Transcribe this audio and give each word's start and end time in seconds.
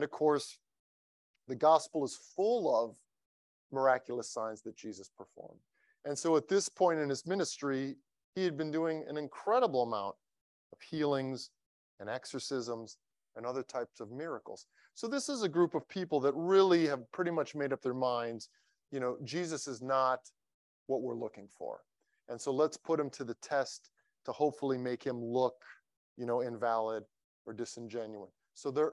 And 0.00 0.04
of 0.06 0.10
course, 0.12 0.56
the 1.46 1.54
gospel 1.54 2.06
is 2.06 2.18
full 2.34 2.74
of 2.74 2.96
miraculous 3.70 4.30
signs 4.30 4.62
that 4.62 4.74
Jesus 4.74 5.10
performed. 5.14 5.60
And 6.06 6.18
so 6.18 6.38
at 6.38 6.48
this 6.48 6.70
point 6.70 7.00
in 7.00 7.10
his 7.10 7.26
ministry, 7.26 7.96
he 8.34 8.42
had 8.42 8.56
been 8.56 8.70
doing 8.70 9.04
an 9.10 9.18
incredible 9.18 9.82
amount 9.82 10.14
of 10.72 10.80
healings 10.80 11.50
and 11.98 12.08
exorcisms 12.08 12.96
and 13.36 13.44
other 13.44 13.62
types 13.62 14.00
of 14.00 14.10
miracles. 14.10 14.64
So 14.94 15.06
this 15.06 15.28
is 15.28 15.42
a 15.42 15.50
group 15.50 15.74
of 15.74 15.86
people 15.86 16.18
that 16.20 16.32
really 16.34 16.86
have 16.86 17.12
pretty 17.12 17.30
much 17.30 17.54
made 17.54 17.70
up 17.70 17.82
their 17.82 17.92
minds, 17.92 18.48
you 18.90 19.00
know, 19.00 19.18
Jesus 19.22 19.68
is 19.68 19.82
not 19.82 20.20
what 20.86 21.02
we're 21.02 21.14
looking 21.14 21.46
for. 21.46 21.80
And 22.30 22.40
so 22.40 22.52
let's 22.52 22.78
put 22.78 22.98
him 22.98 23.10
to 23.10 23.24
the 23.24 23.36
test 23.42 23.90
to 24.24 24.32
hopefully 24.32 24.78
make 24.78 25.04
him 25.04 25.22
look, 25.22 25.56
you 26.16 26.24
know, 26.24 26.40
invalid 26.40 27.04
or 27.44 27.52
disingenuous. 27.52 28.32
So 28.54 28.70
they're, 28.70 28.92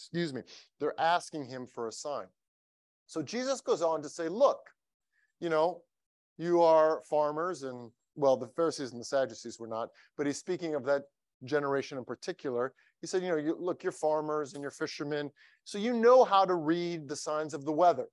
excuse 0.00 0.32
me, 0.32 0.42
they're 0.78 0.98
asking 1.00 1.44
him 1.44 1.66
for 1.66 1.88
a 1.88 1.92
sign. 1.92 2.26
So 3.06 3.22
Jesus 3.22 3.60
goes 3.60 3.82
on 3.82 4.02
to 4.02 4.08
say, 4.08 4.28
look, 4.28 4.60
you 5.40 5.48
know, 5.48 5.82
you 6.38 6.62
are 6.62 7.02
farmers 7.08 7.62
and 7.64 7.90
well, 8.16 8.36
the 8.36 8.48
Pharisees 8.48 8.92
and 8.92 9.00
the 9.00 9.04
Sadducees 9.04 9.58
were 9.58 9.66
not, 9.66 9.88
but 10.16 10.26
he's 10.26 10.38
speaking 10.38 10.74
of 10.74 10.84
that 10.84 11.02
generation 11.44 11.96
in 11.96 12.04
particular. 12.04 12.72
He 13.00 13.06
said, 13.06 13.22
you 13.22 13.28
know, 13.28 13.36
you, 13.36 13.56
look, 13.58 13.82
you're 13.82 13.92
farmers 13.92 14.54
and 14.54 14.62
you're 14.62 14.70
fishermen, 14.70 15.30
so 15.64 15.78
you 15.78 15.92
know 15.92 16.24
how 16.24 16.44
to 16.44 16.54
read 16.54 17.08
the 17.08 17.16
signs 17.16 17.54
of 17.54 17.64
the 17.64 17.72
weather. 17.72 18.06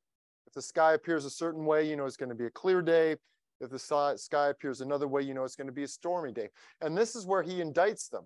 If 0.46 0.54
the 0.54 0.62
sky 0.62 0.94
appears 0.94 1.26
a 1.26 1.30
certain 1.30 1.66
way, 1.66 1.88
you 1.90 1.96
know 1.96 2.06
it's 2.06 2.18
going 2.18 2.30
to 2.30 2.36
be 2.36 2.46
a 2.46 2.52
clear 2.52 2.82
day. 2.82 3.16
If 3.60 3.70
the 3.70 3.80
sky 3.80 4.48
appears 4.50 4.82
another 4.82 5.08
way, 5.08 5.24
you 5.24 5.34
know 5.34 5.44
it's 5.44 5.56
going 5.56 5.68
to 5.68 5.74
be 5.74 5.84
a 5.84 5.88
stormy 5.88 6.32
day. 6.32 6.50
And 6.82 6.98
this 6.98 7.16
is 7.16 7.26
where 7.26 7.42
he 7.42 7.60
indicts 7.60 8.10
them 8.10 8.24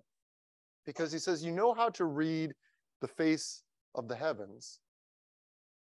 because 0.84 1.10
he 1.10 1.18
says, 1.18 1.44
you 1.44 1.52
know 1.52 1.72
how 1.72 1.88
to 1.90 2.04
read 2.04 2.52
the 3.02 3.08
face 3.08 3.64
of 3.94 4.08
the 4.08 4.16
heavens, 4.16 4.80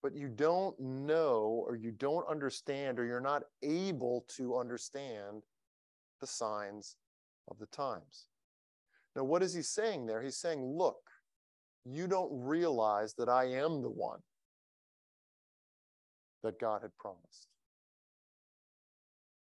but 0.01 0.15
you 0.15 0.29
don't 0.29 0.79
know 0.79 1.65
or 1.67 1.75
you 1.75 1.91
don't 1.91 2.25
understand 2.29 2.97
or 2.99 3.05
you're 3.05 3.19
not 3.19 3.43
able 3.63 4.23
to 4.37 4.57
understand 4.57 5.43
the 6.21 6.27
signs 6.27 6.95
of 7.49 7.57
the 7.59 7.65
times. 7.65 8.27
Now, 9.15 9.23
what 9.23 9.43
is 9.43 9.53
he 9.53 9.63
saying 9.63 10.05
there? 10.05 10.21
He's 10.21 10.37
saying, 10.37 10.63
look, 10.63 11.01
you 11.83 12.07
don't 12.07 12.29
realize 12.31 13.15
that 13.15 13.27
I 13.27 13.45
am 13.45 13.81
the 13.81 13.89
one 13.89 14.19
that 16.43 16.59
God 16.59 16.83
had 16.83 16.95
promised. 16.97 17.47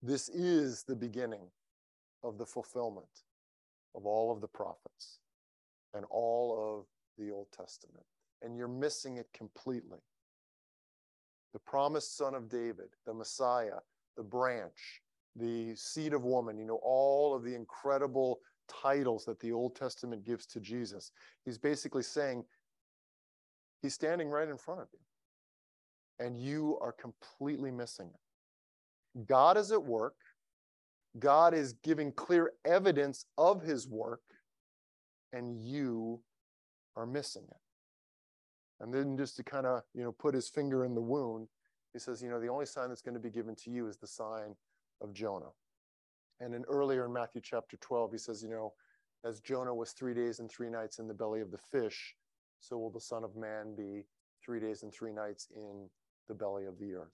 This 0.01 0.29
is 0.29 0.83
the 0.83 0.95
beginning 0.95 1.51
of 2.23 2.37
the 2.37 2.45
fulfillment 2.45 3.23
of 3.93 4.05
all 4.05 4.31
of 4.31 4.39
the 4.39 4.47
prophets 4.47 5.19
and 5.93 6.05
all 6.09 6.79
of 6.79 6.85
the 7.21 7.31
Old 7.31 7.47
Testament. 7.55 8.03
And 8.41 8.57
you're 8.57 8.67
missing 8.67 9.17
it 9.17 9.27
completely. 9.33 9.99
The 11.53 11.59
promised 11.59 12.17
son 12.17 12.33
of 12.33 12.49
David, 12.49 12.87
the 13.05 13.13
Messiah, 13.13 13.79
the 14.17 14.23
branch, 14.23 15.01
the 15.35 15.75
seed 15.75 16.13
of 16.13 16.23
woman, 16.23 16.57
you 16.57 16.65
know, 16.65 16.79
all 16.83 17.35
of 17.35 17.43
the 17.43 17.55
incredible 17.55 18.39
titles 18.67 19.25
that 19.25 19.39
the 19.39 19.51
Old 19.51 19.75
Testament 19.75 20.25
gives 20.25 20.45
to 20.47 20.59
Jesus. 20.59 21.11
He's 21.45 21.57
basically 21.57 22.03
saying, 22.03 22.43
He's 23.81 23.95
standing 23.95 24.29
right 24.29 24.47
in 24.47 24.57
front 24.57 24.81
of 24.81 24.87
you, 24.93 26.25
and 26.25 26.37
you 26.37 26.77
are 26.81 26.91
completely 26.91 27.71
missing 27.71 28.11
it. 28.13 29.25
God 29.25 29.57
is 29.57 29.71
at 29.71 29.83
work. 29.83 30.13
God 31.17 31.53
is 31.53 31.73
giving 31.83 32.11
clear 32.11 32.51
evidence 32.63 33.25
of 33.37 33.63
his 33.63 33.87
work, 33.87 34.21
and 35.33 35.59
you 35.59 36.21
are 36.95 37.05
missing 37.05 37.43
it. 37.49 37.57
And 38.79 38.93
then 38.93 39.17
just 39.17 39.35
to 39.37 39.43
kind 39.43 39.65
of, 39.65 39.83
you 39.93 40.03
know, 40.03 40.11
put 40.11 40.33
his 40.33 40.49
finger 40.49 40.85
in 40.85 40.95
the 40.95 41.01
wound, 41.01 41.47
he 41.93 41.99
says, 41.99 42.21
you 42.21 42.29
know, 42.29 42.39
the 42.39 42.47
only 42.47 42.65
sign 42.65 42.89
that's 42.89 43.01
going 43.01 43.13
to 43.13 43.19
be 43.19 43.29
given 43.29 43.55
to 43.57 43.69
you 43.69 43.87
is 43.87 43.97
the 43.97 44.07
sign 44.07 44.55
of 45.01 45.13
Jonah. 45.13 45.51
And 46.39 46.53
then 46.53 46.63
earlier 46.67 47.05
in 47.05 47.13
Matthew 47.13 47.41
chapter 47.43 47.77
12, 47.77 48.13
he 48.13 48.17
says, 48.17 48.41
you 48.41 48.49
know, 48.49 48.73
as 49.23 49.39
Jonah 49.39 49.73
was 49.73 49.91
three 49.91 50.15
days 50.15 50.39
and 50.39 50.49
three 50.49 50.69
nights 50.69 50.97
in 50.97 51.07
the 51.07 51.13
belly 51.13 51.41
of 51.41 51.51
the 51.51 51.59
fish, 51.71 52.15
so 52.59 52.77
will 52.77 52.89
the 52.89 52.99
Son 52.99 53.23
of 53.23 53.35
Man 53.35 53.75
be 53.75 54.05
three 54.43 54.59
days 54.59 54.81
and 54.83 54.91
three 54.91 55.11
nights 55.11 55.47
in 55.55 55.87
the 56.27 56.33
belly 56.33 56.65
of 56.65 56.79
the 56.79 56.93
earth. 56.93 57.13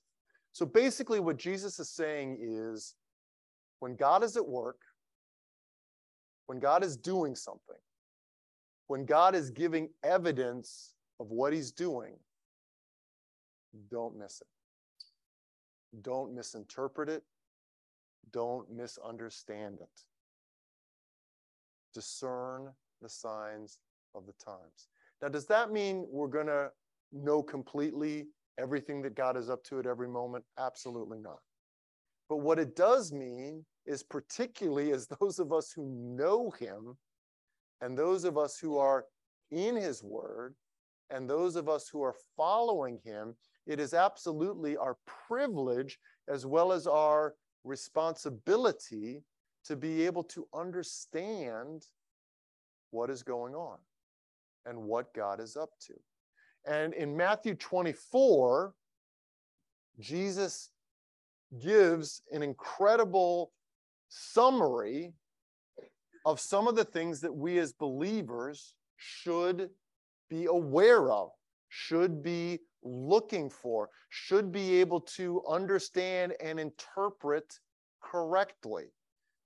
So 0.54 0.66
basically, 0.66 1.20
what 1.20 1.38
Jesus 1.38 1.80
is 1.80 1.90
saying 1.90 2.38
is 2.42 2.96
when 3.80 3.96
God 3.96 4.24
is 4.24 4.38
at 4.38 4.48
work, 4.48 4.80
when 6.46 6.60
God 6.60 6.84
is 6.84 6.96
doing 6.96 7.36
something, 7.36 7.76
when 8.88 9.06
God 9.06 9.36
is 9.36 9.50
giving 9.50 9.90
evidence 10.04 10.94
of 11.20 11.32
what 11.32 11.54
he's 11.54 11.72
doing, 11.72 12.14
don't 13.90 14.18
miss 14.18 14.42
it. 14.42 14.48
Don't 16.02 16.34
misinterpret 16.34 17.10
it. 17.10 17.24
Don't 18.32 18.70
misunderstand 18.72 19.80
it. 19.82 20.02
Discern 21.94 22.70
the 23.02 23.10
signs 23.10 23.80
of 24.16 24.26
the 24.26 24.34
times. 24.34 24.88
Now, 25.22 25.30
does 25.30 25.46
that 25.48 25.72
mean 25.72 26.06
we're 26.10 26.28
going 26.28 26.48
to 26.48 26.70
know 27.12 27.42
completely 27.42 28.28
everything 28.60 29.02
that 29.04 29.16
God 29.16 29.38
is 29.38 29.50
up 29.50 29.64
to 29.66 29.80
at 29.80 29.86
every 29.86 30.08
moment? 30.08 30.44
Absolutely 30.60 31.20
not. 31.20 31.40
But 32.30 32.38
what 32.38 32.60
it 32.60 32.76
does 32.76 33.14
mean 33.14 33.66
is, 33.86 34.04
particularly 34.04 34.92
as 34.92 35.08
those 35.20 35.40
of 35.40 35.54
us 35.54 35.72
who 35.72 35.86
know 35.86 36.52
Him 36.52 36.98
and 37.82 37.98
those 37.98 38.24
of 38.24 38.38
us 38.38 38.58
who 38.60 38.78
are 38.78 39.06
in 39.52 39.76
His 39.76 40.04
Word 40.04 40.56
and 41.10 41.30
those 41.30 41.56
of 41.56 41.70
us 41.70 41.88
who 41.88 42.02
are 42.02 42.16
following 42.36 43.00
Him, 43.04 43.36
it 43.66 43.80
is 43.80 43.94
absolutely 43.94 44.78
our 44.78 44.98
privilege 45.28 46.00
as 46.28 46.46
well 46.46 46.72
as 46.72 46.88
our 46.88 47.36
responsibility 47.64 49.22
to 49.66 49.76
be 49.76 50.06
able 50.06 50.24
to 50.24 50.48
understand 50.54 51.86
what 52.92 53.10
is 53.10 53.24
going 53.24 53.54
on 53.54 53.78
and 54.66 54.78
what 54.78 55.14
God 55.14 55.40
is 55.40 55.56
up 55.56 55.70
to. 55.88 55.94
And 56.66 56.94
in 56.94 57.16
Matthew 57.16 57.56
24, 57.56 58.74
Jesus 60.00 60.72
gives 61.62 62.22
an 62.32 62.44
incredible 62.44 63.52
summary 64.10 65.14
of 66.28 66.42
some 66.42 66.68
of 66.68 66.76
the 66.76 66.84
things 66.84 67.22
that 67.22 67.34
we 67.34 67.58
as 67.58 67.72
believers 67.72 68.74
should 68.98 69.70
be 70.30 70.44
aware 70.44 71.10
of, 71.10 71.30
should 71.70 72.22
be 72.22 72.60
looking 72.84 73.50
for, 73.50 73.90
should 74.10 74.52
be 74.52 74.82
able 74.82 75.00
to 75.00 75.42
understand 75.48 76.34
and 76.44 76.60
interpret 76.60 77.62
correctly. 78.04 78.88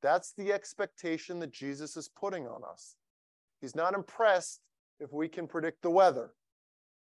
That's 0.02 0.34
the 0.34 0.52
expectation 0.52 1.38
that 1.42 1.54
Jesus 1.54 1.96
is 1.96 2.10
putting 2.20 2.48
on 2.48 2.62
us. 2.68 2.96
He's 3.62 3.76
not 3.76 3.94
impressed 3.94 4.62
if 5.00 5.14
we 5.14 5.28
can 5.28 5.46
predict 5.46 5.84
the 5.84 5.92
weather, 5.92 6.32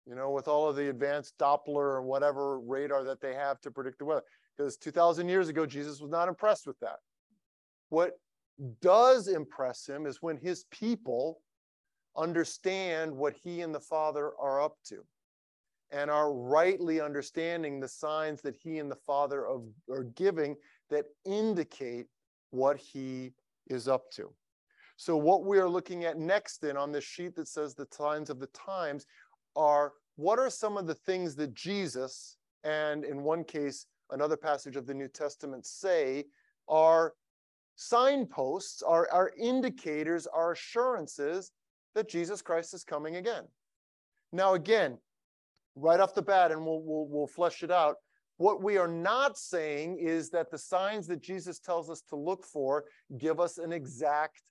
you 0.06 0.14
know, 0.14 0.30
with 0.30 0.46
all 0.46 0.68
of 0.68 0.76
the 0.76 0.90
advanced 0.90 1.38
Doppler 1.38 1.96
and 1.96 2.06
whatever 2.06 2.60
radar 2.60 3.02
that 3.04 3.22
they 3.22 3.32
have 3.32 3.62
to 3.62 3.70
predict 3.70 3.98
the 3.98 4.04
weather. 4.04 4.24
Because 4.58 4.76
2,000 4.76 5.26
years 5.26 5.48
ago, 5.48 5.64
Jesus 5.64 6.02
was 6.02 6.10
not 6.10 6.28
impressed 6.28 6.66
with 6.66 6.78
that. 6.80 6.98
What 7.88 8.18
does 8.80 9.28
impress 9.28 9.86
him 9.86 10.06
is 10.06 10.22
when 10.22 10.36
his 10.36 10.64
people 10.70 11.40
understand 12.16 13.12
what 13.12 13.34
he 13.34 13.62
and 13.62 13.74
the 13.74 13.80
Father 13.80 14.32
are 14.40 14.62
up 14.62 14.76
to 14.84 15.04
and 15.90 16.10
are 16.10 16.32
rightly 16.32 17.00
understanding 17.00 17.80
the 17.80 17.88
signs 17.88 18.40
that 18.42 18.56
he 18.56 18.78
and 18.78 18.90
the 18.90 18.96
Father 18.96 19.46
are 19.46 20.04
giving 20.14 20.56
that 20.90 21.06
indicate 21.24 22.06
what 22.50 22.76
he 22.76 23.32
is 23.68 23.88
up 23.88 24.10
to. 24.12 24.30
So, 24.96 25.16
what 25.16 25.44
we 25.44 25.58
are 25.58 25.68
looking 25.68 26.04
at 26.04 26.18
next, 26.18 26.58
then, 26.58 26.76
on 26.76 26.92
this 26.92 27.04
sheet 27.04 27.34
that 27.36 27.48
says 27.48 27.74
the 27.74 27.86
signs 27.90 28.30
of 28.30 28.38
the 28.38 28.46
times, 28.48 29.06
are 29.56 29.92
what 30.16 30.38
are 30.38 30.50
some 30.50 30.76
of 30.76 30.86
the 30.86 30.94
things 30.94 31.34
that 31.36 31.54
Jesus, 31.54 32.36
and 32.62 33.04
in 33.04 33.22
one 33.22 33.42
case, 33.44 33.86
another 34.10 34.36
passage 34.36 34.76
of 34.76 34.86
the 34.86 34.94
New 34.94 35.08
Testament, 35.08 35.66
say 35.66 36.24
are 36.68 37.14
signposts, 37.76 38.82
are, 38.82 39.08
our 39.12 39.32
indicators, 39.38 40.26
are 40.26 40.52
assurances 40.52 41.52
that 41.94 42.08
Jesus 42.08 42.42
Christ 42.42 42.74
is 42.74 42.84
coming 42.84 43.16
again. 43.16 43.44
Now, 44.32 44.54
again, 44.54 44.98
right 45.76 46.00
off 46.00 46.14
the 46.14 46.22
bat, 46.22 46.50
and 46.50 46.64
we'll, 46.64 46.82
we'll, 46.82 47.06
we'll 47.08 47.26
flesh 47.26 47.62
it 47.62 47.70
out. 47.70 47.96
What 48.36 48.62
we 48.62 48.78
are 48.78 48.88
not 48.88 49.38
saying 49.38 49.98
is 50.00 50.30
that 50.30 50.50
the 50.50 50.58
signs 50.58 51.06
that 51.06 51.22
Jesus 51.22 51.60
tells 51.60 51.88
us 51.88 52.02
to 52.08 52.16
look 52.16 52.44
for 52.44 52.84
give 53.16 53.38
us 53.38 53.58
an 53.58 53.72
exact, 53.72 54.42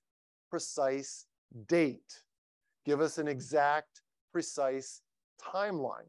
precise 0.48 1.26
date, 1.68 2.22
give 2.86 3.00
us 3.00 3.18
an 3.18 3.28
exact, 3.28 4.02
precise 4.32 5.02
timeline. 5.42 6.08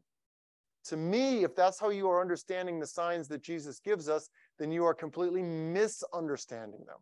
To 0.86 0.96
me, 0.96 1.42
if 1.42 1.54
that's 1.54 1.80
how 1.80 1.90
you 1.90 2.08
are 2.08 2.20
understanding 2.20 2.78
the 2.78 2.86
signs 2.86 3.28
that 3.28 3.42
Jesus 3.42 3.80
gives 3.80 4.08
us, 4.08 4.28
then 4.58 4.70
you 4.70 4.84
are 4.84 4.94
completely 4.94 5.42
misunderstanding 5.42 6.80
them. 6.86 6.98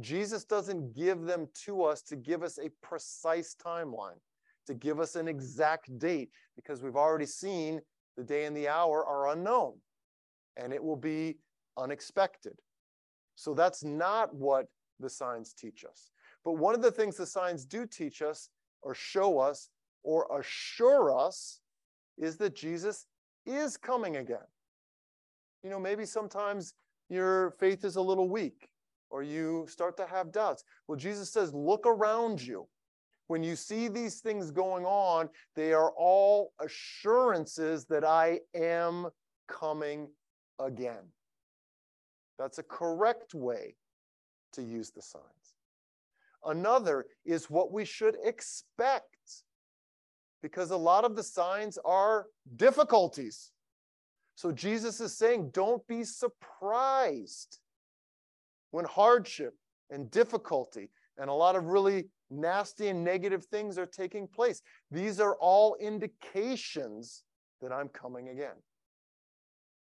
Jesus 0.00 0.44
doesn't 0.44 0.94
give 0.94 1.22
them 1.22 1.48
to 1.64 1.82
us 1.82 2.02
to 2.02 2.16
give 2.16 2.42
us 2.42 2.58
a 2.58 2.70
precise 2.82 3.56
timeline. 3.64 4.18
to 4.66 4.74
give 4.74 4.98
us 4.98 5.14
an 5.14 5.28
exact 5.28 5.96
date 5.98 6.30
because 6.56 6.82
we've 6.82 6.96
already 6.96 7.26
seen 7.26 7.80
the 8.16 8.24
day 8.24 8.44
and 8.46 8.56
the 8.56 8.68
hour 8.68 9.04
are 9.06 9.28
unknown 9.28 9.74
and 10.56 10.72
it 10.72 10.82
will 10.82 10.96
be 10.96 11.36
unexpected. 11.76 12.54
So 13.36 13.54
that's 13.54 13.84
not 13.84 14.34
what 14.34 14.66
the 14.98 15.08
signs 15.08 15.52
teach 15.52 15.84
us. 15.84 16.10
But 16.44 16.54
one 16.54 16.74
of 16.74 16.82
the 16.82 16.90
things 16.90 17.16
the 17.16 17.26
signs 17.26 17.64
do 17.64 17.86
teach 17.86 18.22
us 18.22 18.48
or 18.82 18.94
show 18.94 19.38
us 19.38 19.68
or 20.02 20.26
assure 20.38 21.16
us 21.16 21.60
is 22.18 22.36
that 22.38 22.54
Jesus 22.56 23.06
is 23.44 23.76
coming 23.76 24.16
again. 24.16 24.48
You 25.66 25.72
know, 25.72 25.80
maybe 25.80 26.06
sometimes 26.06 26.74
your 27.08 27.50
faith 27.58 27.84
is 27.84 27.96
a 27.96 28.00
little 28.00 28.28
weak 28.28 28.68
or 29.10 29.24
you 29.24 29.66
start 29.68 29.96
to 29.96 30.06
have 30.06 30.30
doubts. 30.30 30.62
Well, 30.86 30.96
Jesus 30.96 31.28
says, 31.32 31.52
look 31.52 31.88
around 31.88 32.40
you. 32.40 32.68
When 33.26 33.42
you 33.42 33.56
see 33.56 33.88
these 33.88 34.20
things 34.20 34.52
going 34.52 34.84
on, 34.84 35.28
they 35.56 35.72
are 35.72 35.90
all 35.98 36.52
assurances 36.60 37.84
that 37.86 38.04
I 38.04 38.42
am 38.54 39.08
coming 39.48 40.06
again. 40.60 41.02
That's 42.38 42.58
a 42.58 42.62
correct 42.62 43.34
way 43.34 43.74
to 44.52 44.62
use 44.62 44.92
the 44.92 45.02
signs. 45.02 45.56
Another 46.44 47.06
is 47.24 47.50
what 47.50 47.72
we 47.72 47.84
should 47.84 48.16
expect, 48.22 49.42
because 50.42 50.70
a 50.70 50.76
lot 50.76 51.04
of 51.04 51.16
the 51.16 51.24
signs 51.24 51.76
are 51.84 52.26
difficulties. 52.54 53.50
So 54.36 54.52
Jesus 54.52 55.00
is 55.00 55.16
saying, 55.16 55.50
don't 55.52 55.84
be 55.88 56.04
surprised 56.04 57.58
when 58.70 58.84
hardship 58.84 59.54
and 59.90 60.10
difficulty 60.10 60.90
and 61.16 61.30
a 61.30 61.32
lot 61.32 61.56
of 61.56 61.64
really 61.64 62.04
nasty 62.30 62.88
and 62.88 63.02
negative 63.02 63.46
things 63.46 63.78
are 63.78 63.86
taking 63.86 64.28
place. 64.28 64.60
These 64.90 65.20
are 65.20 65.36
all 65.36 65.74
indications 65.80 67.24
that 67.62 67.72
I'm 67.72 67.88
coming 67.88 68.28
again. 68.28 68.56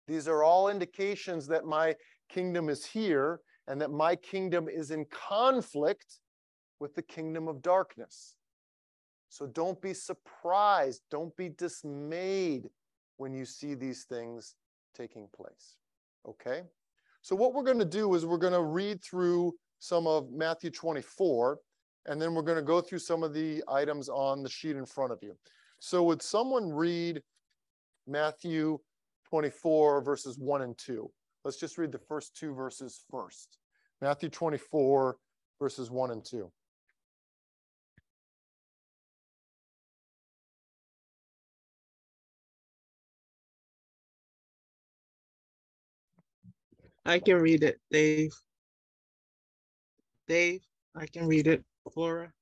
These 0.07 0.29
are 0.29 0.45
all 0.45 0.69
indications 0.69 1.49
that 1.49 1.65
my 1.65 1.97
kingdom 2.29 2.69
is 2.69 2.87
here 2.87 3.41
and 3.67 3.81
that 3.81 3.91
my 3.91 4.15
kingdom 4.15 4.69
is 4.69 4.93
in 4.93 5.05
conflict 5.07 6.21
with 6.79 6.95
the 6.95 7.03
kingdom 7.03 7.49
of 7.49 7.61
darkness. 7.61 8.37
So 9.31 9.49
don't 9.49 9.81
be 9.83 9.95
surprised, 9.95 11.03
don't 11.11 11.37
be 11.37 11.49
dismayed 11.49 12.69
when 13.17 13.33
you 13.33 13.45
see 13.45 13.75
these 13.75 14.05
things 14.05 14.55
taking 14.95 15.29
place. 15.35 15.77
Okay? 16.27 16.63
So, 17.23 17.35
what 17.35 17.55
we're 17.55 17.63
going 17.63 17.79
to 17.79 17.85
do 17.85 18.15
is 18.15 18.27
we're 18.27 18.37
going 18.39 18.53
to 18.53 18.63
read 18.63 19.03
through 19.03 19.55
some 19.79 20.07
of 20.07 20.31
Matthew 20.31 20.71
24, 20.71 21.59
and 22.07 22.21
then 22.21 22.35
we're 22.35 22.43
going 22.43 22.59
to 22.59 22.63
go 22.63 22.81
through 22.81 22.99
some 22.99 23.23
of 23.23 23.35
the 23.35 23.63
items 23.69 24.09
on 24.09 24.43
the 24.43 24.49
sheet 24.49 24.77
in 24.77 24.87
front 24.87 25.13
of 25.13 25.19
you. 25.23 25.37
So, 25.81 26.03
would 26.05 26.23
someone 26.23 26.71
read 26.71 27.23
Matthew 28.07 28.79
24, 29.29 30.03
verses 30.03 30.39
1 30.39 30.63
and 30.63 30.77
2? 30.79 31.11
Let's 31.45 31.59
just 31.59 31.79
read 31.79 31.93
the 31.93 31.99
first 31.99 32.37
two 32.37 32.55
verses 32.55 33.03
first. 33.11 33.59
Matthew 34.01 34.29
24, 34.29 35.17
verses 35.59 35.91
1 35.91 36.11
and 36.11 36.25
2. 36.25 36.51
I 47.07 47.19
can 47.19 47.37
read 47.37 47.63
it, 47.63 47.79
Dave. 47.91 48.33
Dave, 50.27 50.63
I 50.97 51.07
can 51.07 51.27
read 51.27 51.47
it. 51.47 51.63
Flora. 51.93 52.33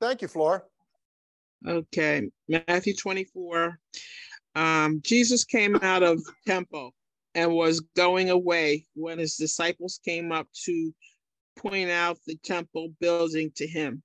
Thank 0.00 0.22
you, 0.22 0.28
Flora. 0.28 0.62
Okay, 1.66 2.30
Matthew 2.48 2.94
24. 2.94 3.78
Um, 4.54 5.00
Jesus 5.02 5.44
came 5.44 5.76
out 5.82 6.02
of 6.02 6.22
temple 6.46 6.94
and 7.34 7.52
was 7.52 7.80
going 7.94 8.30
away 8.30 8.86
when 8.94 9.18
his 9.18 9.36
disciples 9.36 10.00
came 10.02 10.32
up 10.32 10.48
to 10.64 10.94
point 11.56 11.90
out 11.90 12.18
the 12.26 12.36
temple 12.42 12.94
building 13.00 13.52
to 13.56 13.66
him. 13.66 14.02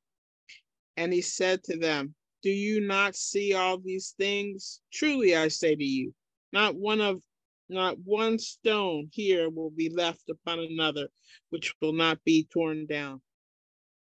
And 0.98 1.14
he 1.14 1.22
said 1.22 1.64
to 1.64 1.78
them, 1.78 2.14
Do 2.44 2.50
you 2.50 2.81
not 2.81 3.16
see 3.16 3.54
all 3.54 3.78
these 3.78 4.14
things? 4.18 4.81
Truly 4.92 5.36
I 5.36 5.48
say 5.48 5.75
to 5.75 5.84
you, 5.84 6.14
not 6.52 6.75
one 6.75 7.00
of 7.00 7.22
not 7.71 7.97
one 8.03 8.38
stone 8.38 9.09
here 9.12 9.50
will 9.50 9.71
be 9.71 9.89
left 9.89 10.29
upon 10.29 10.59
another, 10.59 11.07
which 11.50 11.73
will 11.81 11.94
not 11.94 12.19
be 12.23 12.47
torn 12.53 12.85
down. 12.85 13.21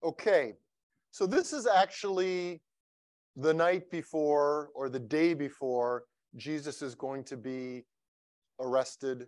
Okay, 0.03 0.55
so 1.11 1.27
this 1.27 1.53
is 1.53 1.67
actually 1.67 2.61
the 3.37 3.53
night 3.53 3.91
before 3.91 4.71
or 4.75 4.89
the 4.89 4.99
day 4.99 5.35
before 5.35 6.05
Jesus 6.37 6.83
is 6.83 6.95
going 6.95 7.25
to 7.25 7.37
be 7.37 7.85
arrested 8.61 9.27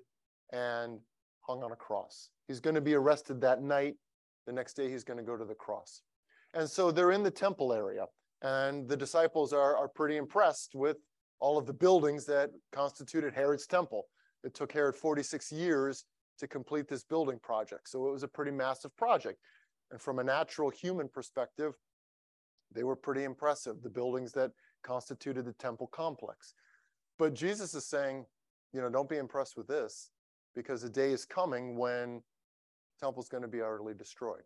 and 0.52 0.98
hung 1.40 1.62
on 1.62 1.72
a 1.72 1.76
cross. 1.76 2.30
He's 2.46 2.60
going 2.60 2.74
to 2.74 2.80
be 2.80 2.94
arrested 2.94 3.40
that 3.40 3.62
night. 3.62 3.94
The 4.46 4.52
next 4.52 4.74
day, 4.74 4.90
he's 4.90 5.04
going 5.04 5.18
to 5.18 5.22
go 5.22 5.36
to 5.36 5.44
the 5.44 5.54
cross. 5.54 6.02
And 6.54 6.68
so 6.68 6.90
they're 6.90 7.12
in 7.12 7.22
the 7.22 7.30
temple 7.30 7.72
area, 7.72 8.06
and 8.40 8.88
the 8.88 8.96
disciples 8.96 9.52
are, 9.52 9.76
are 9.76 9.88
pretty 9.88 10.16
impressed 10.16 10.74
with 10.74 10.96
all 11.40 11.58
of 11.58 11.66
the 11.66 11.72
buildings 11.74 12.24
that 12.26 12.50
constituted 12.72 13.34
Herod's 13.34 13.66
temple. 13.66 14.04
It 14.44 14.54
took 14.54 14.72
Herod 14.72 14.94
46 14.94 15.52
years 15.52 16.04
to 16.38 16.46
complete 16.46 16.88
this 16.88 17.04
building 17.04 17.38
project. 17.42 17.88
So 17.88 18.08
it 18.08 18.12
was 18.12 18.22
a 18.22 18.28
pretty 18.28 18.52
massive 18.52 18.96
project. 18.96 19.38
And 19.90 20.00
from 20.00 20.18
a 20.18 20.24
natural 20.24 20.70
human 20.70 21.08
perspective, 21.08 21.74
they 22.72 22.84
were 22.84 22.96
pretty 22.96 23.24
impressive, 23.24 23.82
the 23.82 23.88
buildings 23.88 24.32
that 24.32 24.52
constituted 24.82 25.44
the 25.44 25.54
temple 25.54 25.88
complex. 25.88 26.54
But 27.18 27.34
Jesus 27.34 27.74
is 27.74 27.86
saying, 27.86 28.26
you 28.72 28.80
know, 28.80 28.90
don't 28.90 29.08
be 29.08 29.16
impressed 29.16 29.56
with 29.56 29.66
this 29.66 30.10
because 30.54 30.82
the 30.82 30.90
day 30.90 31.12
is 31.12 31.24
coming 31.24 31.76
when 31.76 32.16
the 33.00 33.06
temple 33.06 33.22
is 33.22 33.28
going 33.28 33.42
to 33.42 33.48
be 33.48 33.60
utterly 33.60 33.94
destroyed. 33.94 34.42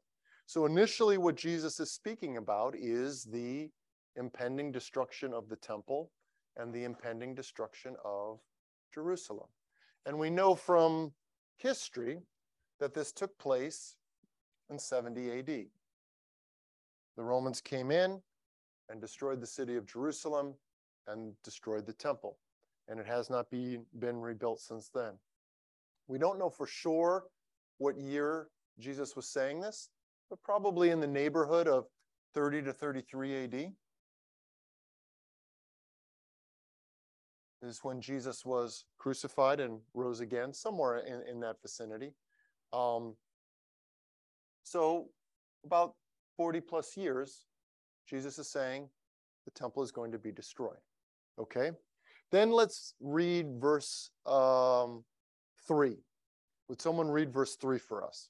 So 0.47 0.67
initially 0.67 1.19
what 1.19 1.37
Jesus 1.37 1.81
is 1.81 1.93
speaking 1.93 2.37
about 2.37 2.75
is 2.77 3.25
the 3.25 3.69
impending 4.17 4.71
destruction 4.71 5.33
of 5.33 5.49
the 5.49 5.57
temple 5.57 6.11
and 6.57 6.73
the 6.73 6.85
impending 6.85 7.35
destruction 7.35 7.97
of 8.05 8.39
Jerusalem. 8.93 9.49
And 10.07 10.19
we 10.19 10.31
know 10.31 10.55
from 10.55 11.13
history 11.57 12.19
that 12.81 12.95
this 12.95 13.13
took 13.13 13.37
place 13.39 13.97
in 14.71 14.79
70 14.79 15.39
AD. 15.39 15.47
The 17.17 17.23
Romans 17.23 17.61
came 17.61 17.91
in 17.91 18.21
and 18.89 19.01
destroyed 19.01 19.41
the 19.41 19.47
city 19.47 19.77
of 19.77 19.87
Jerusalem 19.87 20.55
and 21.07 21.35
destroyed 21.45 21.87
the 21.87 21.93
temple. 21.93 22.39
And 22.89 22.99
it 22.99 23.07
has 23.07 23.31
not 23.31 23.49
be, 23.51 23.79
been 23.99 24.21
rebuilt 24.21 24.61
since 24.61 24.91
then. 24.93 25.13
We 26.09 26.19
don't 26.19 26.39
know 26.39 26.51
for 26.51 26.67
sure 26.67 27.25
what 27.79 27.97
year 27.97 28.49
Jesus 28.79 29.15
was 29.15 29.29
saying 29.29 29.61
this, 29.61 29.91
but 30.29 30.43
probably 30.43 30.91
in 30.91 31.01
the 31.01 31.07
neighborhood 31.07 31.69
of 31.69 31.87
30 32.35 32.63
to 32.63 32.73
33 32.73 33.45
AD. 33.45 33.73
Is 37.63 37.81
when 37.83 38.01
Jesus 38.01 38.45
was 38.45 38.85
crucified 38.99 39.61
and 39.61 39.81
rose 39.95 40.21
again, 40.21 40.53
somewhere 40.53 40.99
in, 40.99 41.23
in 41.29 41.41
that 41.41 41.57
vicinity. 41.63 42.13
Um, 42.73 43.15
so, 44.65 45.09
about 45.65 45.95
40 46.37 46.61
plus 46.61 46.97
years, 46.97 47.47
Jesus 48.09 48.39
is 48.39 48.49
saying 48.49 48.89
the 49.45 49.51
temple 49.51 49.83
is 49.83 49.91
going 49.91 50.13
to 50.13 50.19
be 50.19 50.33
destroyed. 50.33 50.79
Okay? 51.39 51.71
Then 52.31 52.51
let's 52.51 52.95
read 53.01 53.47
verse 53.61 54.11
um, 54.27 55.05
3. 55.67 55.97
Would 56.69 56.81
someone 56.81 57.11
read 57.11 57.33
verse 57.33 57.57
3 57.57 57.79
for 57.79 58.05
us? 58.05 58.29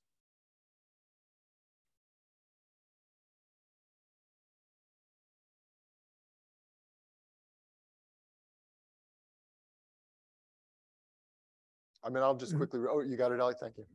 I 12.04 12.08
mean, 12.08 12.22
I'll 12.22 12.34
just 12.34 12.52
mm-hmm. 12.52 12.58
quickly, 12.58 12.80
oh, 12.90 13.00
you 13.00 13.16
got 13.16 13.32
it, 13.32 13.40
Ellie? 13.40 13.54
Thank 13.60 13.78
you. 13.78 13.86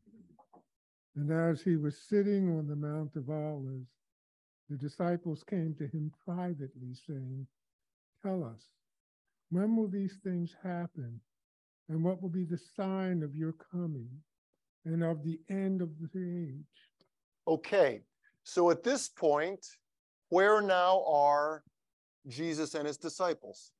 And 1.15 1.31
as 1.31 1.61
he 1.61 1.75
was 1.75 1.97
sitting 1.97 2.57
on 2.57 2.67
the 2.67 2.75
Mount 2.75 3.15
of 3.15 3.29
Olives, 3.29 3.89
the 4.69 4.77
disciples 4.77 5.43
came 5.43 5.73
to 5.79 5.87
him 5.87 6.11
privately, 6.25 6.93
saying, 7.07 7.47
Tell 8.23 8.43
us, 8.43 8.69
when 9.49 9.75
will 9.75 9.87
these 9.87 10.17
things 10.23 10.55
happen? 10.63 11.19
And 11.89 12.03
what 12.03 12.21
will 12.21 12.29
be 12.29 12.43
the 12.43 12.59
sign 12.75 13.23
of 13.23 13.35
your 13.35 13.55
coming 13.71 14.09
and 14.85 15.03
of 15.03 15.23
the 15.23 15.39
end 15.49 15.81
of 15.81 15.89
the 15.99 16.07
age? 16.13 17.05
Okay, 17.47 18.01
so 18.43 18.69
at 18.69 18.83
this 18.83 19.07
point, 19.07 19.65
where 20.29 20.61
now 20.61 21.03
are 21.07 21.63
Jesus 22.27 22.75
and 22.75 22.85
his 22.85 22.97
disciples? 22.97 23.71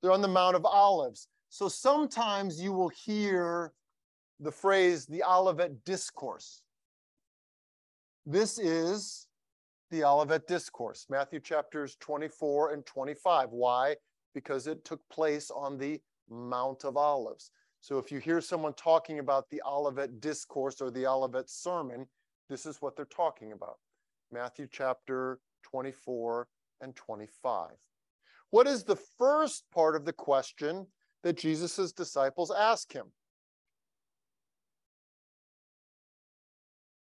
They're 0.00 0.12
on 0.12 0.22
the 0.22 0.28
Mount 0.28 0.56
of 0.56 0.64
Olives. 0.64 1.28
So 1.48 1.68
sometimes 1.68 2.60
you 2.60 2.72
will 2.72 2.88
hear 2.88 3.72
the 4.38 4.52
phrase 4.52 5.06
the 5.06 5.22
Olivet 5.22 5.84
Discourse. 5.84 6.62
This 8.24 8.58
is 8.58 9.26
the 9.90 10.04
Olivet 10.04 10.46
Discourse, 10.46 11.06
Matthew 11.10 11.40
chapters 11.40 11.96
24 12.00 12.72
and 12.72 12.86
25. 12.86 13.50
Why? 13.50 13.96
Because 14.34 14.66
it 14.66 14.84
took 14.84 15.00
place 15.10 15.50
on 15.50 15.76
the 15.76 16.00
Mount 16.28 16.84
of 16.84 16.96
Olives. 16.96 17.50
So 17.80 17.98
if 17.98 18.12
you 18.12 18.18
hear 18.18 18.40
someone 18.40 18.74
talking 18.74 19.18
about 19.18 19.50
the 19.50 19.60
Olivet 19.66 20.20
Discourse 20.20 20.80
or 20.80 20.90
the 20.90 21.06
Olivet 21.06 21.50
Sermon, 21.50 22.06
this 22.48 22.66
is 22.66 22.80
what 22.80 22.94
they're 22.94 23.06
talking 23.06 23.52
about. 23.52 23.78
Matthew 24.30 24.68
chapter 24.70 25.40
24 25.64 26.46
and 26.80 26.94
25. 26.94 27.70
What 28.50 28.66
is 28.66 28.84
the 28.84 28.96
first 28.96 29.64
part 29.72 29.94
of 29.94 30.04
the 30.04 30.12
question 30.12 30.86
that 31.22 31.36
Jesus' 31.36 31.92
disciples 31.92 32.50
ask 32.50 32.92
him? 32.92 33.06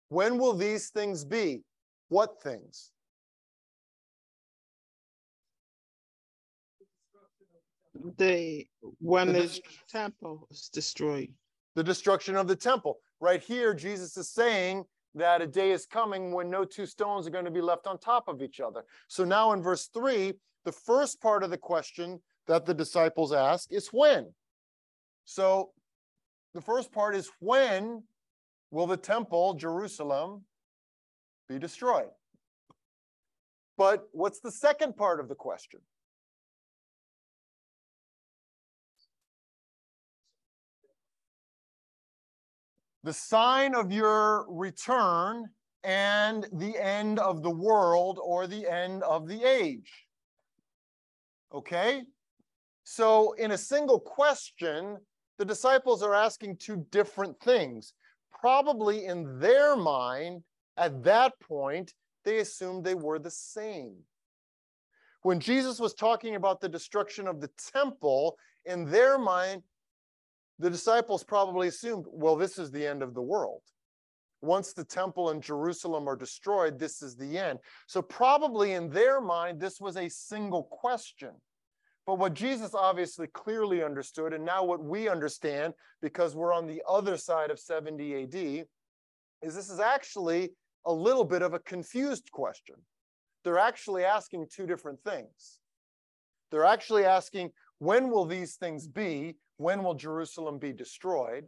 When 0.09 0.37
will 0.37 0.53
these 0.53 0.89
things 0.89 1.25
be? 1.25 1.63
What 2.09 2.41
things? 2.41 2.91
The 8.17 8.67
when 8.99 9.33
The 9.33 9.33
the 9.33 9.61
temple 9.89 10.47
is 10.51 10.69
destroyed. 10.71 11.33
The 11.75 11.83
destruction 11.83 12.35
of 12.35 12.47
the 12.47 12.55
temple. 12.55 12.99
Right 13.19 13.41
here, 13.41 13.73
Jesus 13.73 14.15
is 14.15 14.29
saying 14.29 14.85
that 15.15 15.41
a 15.41 15.47
day 15.47 15.71
is 15.71 15.85
coming 15.85 16.31
when 16.31 16.49
no 16.49 16.65
two 16.65 16.85
stones 16.85 17.25
are 17.25 17.31
going 17.31 17.45
to 17.45 17.51
be 17.51 17.61
left 17.61 17.87
on 17.87 17.97
top 17.97 18.27
of 18.27 18.41
each 18.41 18.59
other. 18.59 18.83
So 19.07 19.23
now 19.23 19.53
in 19.53 19.63
verse 19.63 19.87
3, 19.93 20.33
the 20.65 20.71
first 20.71 21.21
part 21.21 21.43
of 21.43 21.51
the 21.51 21.57
question 21.57 22.19
that 22.47 22.65
the 22.65 22.73
disciples 22.73 23.31
ask 23.31 23.71
is 23.71 23.87
when. 23.89 24.33
So 25.23 25.71
the 26.53 26.61
first 26.61 26.91
part 26.91 27.15
is 27.15 27.29
when 27.39 28.03
will 28.71 28.87
the 28.87 28.97
temple, 28.97 29.53
Jerusalem, 29.53 30.43
be 31.47 31.59
destroyed? 31.59 32.09
But 33.77 34.07
what's 34.11 34.39
the 34.39 34.51
second 34.51 34.97
part 34.97 35.19
of 35.19 35.29
the 35.29 35.35
question? 35.35 35.79
The 43.03 43.13
sign 43.13 43.75
of 43.75 43.91
your 43.91 44.47
return 44.49 45.45
and 45.83 46.47
the 46.51 46.75
end 46.81 47.19
of 47.19 47.43
the 47.43 47.51
world 47.51 48.19
or 48.23 48.47
the 48.47 48.67
end 48.67 49.03
of 49.03 49.27
the 49.27 49.43
age. 49.43 50.04
Okay? 51.55 52.03
So, 52.83 53.31
in 53.33 53.51
a 53.51 53.57
single 53.57 53.99
question, 53.99 54.97
the 55.39 55.45
disciples 55.45 56.03
are 56.03 56.13
asking 56.13 56.57
two 56.57 56.85
different 56.91 57.39
things. 57.39 57.93
Probably 58.39 59.05
in 59.05 59.39
their 59.39 59.75
mind, 59.75 60.43
at 60.77 61.03
that 61.03 61.33
point, 61.39 61.93
they 62.25 62.39
assumed 62.39 62.83
they 62.83 62.95
were 62.95 63.17
the 63.17 63.31
same. 63.31 63.95
When 65.23 65.39
Jesus 65.39 65.79
was 65.79 65.93
talking 65.93 66.35
about 66.35 66.61
the 66.61 66.69
destruction 66.69 67.27
of 67.27 67.41
the 67.41 67.49
temple, 67.73 68.37
in 68.65 68.85
their 68.85 69.17
mind, 69.17 69.63
the 70.59 70.69
disciples 70.69 71.23
probably 71.23 71.67
assumed, 71.67 72.05
well, 72.07 72.35
this 72.35 72.59
is 72.59 72.69
the 72.69 72.85
end 72.85 73.01
of 73.01 73.13
the 73.13 73.21
world. 73.21 73.61
Once 74.41 74.73
the 74.73 74.83
temple 74.83 75.31
and 75.31 75.41
Jerusalem 75.41 76.07
are 76.07 76.15
destroyed, 76.15 76.77
this 76.77 77.01
is 77.01 77.15
the 77.15 77.37
end. 77.37 77.59
So, 77.87 78.01
probably 78.01 78.73
in 78.73 78.89
their 78.89 79.19
mind, 79.19 79.59
this 79.59 79.81
was 79.81 79.97
a 79.97 80.07
single 80.07 80.63
question. 80.63 81.31
But 82.05 82.19
what 82.19 82.33
Jesus 82.33 82.75
obviously 82.75 83.27
clearly 83.27 83.83
understood, 83.83 84.33
and 84.33 84.45
now 84.45 84.63
what 84.63 84.83
we 84.83 85.09
understand 85.09 85.73
because 86.01 86.35
we're 86.35 86.53
on 86.53 86.67
the 86.67 86.81
other 86.87 87.17
side 87.17 87.49
of 87.49 87.59
70 87.59 88.23
AD, 88.23 88.35
is 89.41 89.55
this 89.55 89.69
is 89.69 89.79
actually 89.79 90.51
a 90.85 90.93
little 90.93 91.25
bit 91.25 91.41
of 91.41 91.53
a 91.53 91.59
confused 91.59 92.31
question. 92.31 92.75
They're 93.43 93.57
actually 93.57 94.03
asking 94.03 94.47
two 94.51 94.67
different 94.67 94.99
things. 95.03 95.59
They're 96.51 96.65
actually 96.65 97.05
asking, 97.05 97.51
when 97.79 98.09
will 98.09 98.25
these 98.25 98.55
things 98.55 98.87
be? 98.87 99.35
When 99.57 99.83
will 99.83 99.95
Jerusalem 99.95 100.59
be 100.59 100.73
destroyed? 100.73 101.45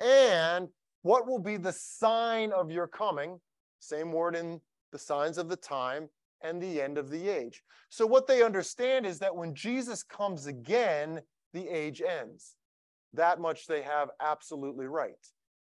And 0.00 0.68
what 1.02 1.26
will 1.26 1.38
be 1.38 1.56
the 1.56 1.72
sign 1.72 2.52
of 2.52 2.70
your 2.70 2.86
coming? 2.86 3.38
Same 3.80 4.12
word 4.12 4.34
in 4.34 4.60
the 4.92 4.98
signs 4.98 5.38
of 5.38 5.48
the 5.48 5.56
time 5.56 6.08
and 6.42 6.60
the 6.60 6.80
end 6.80 6.98
of 6.98 7.10
the 7.10 7.28
age. 7.28 7.62
So, 7.88 8.06
what 8.06 8.26
they 8.26 8.42
understand 8.42 9.06
is 9.06 9.18
that 9.20 9.34
when 9.34 9.54
Jesus 9.54 10.02
comes 10.02 10.46
again, 10.46 11.20
the 11.52 11.68
age 11.68 12.02
ends. 12.02 12.56
That 13.14 13.40
much 13.40 13.66
they 13.66 13.82
have 13.82 14.10
absolutely 14.20 14.86
right. 14.86 15.12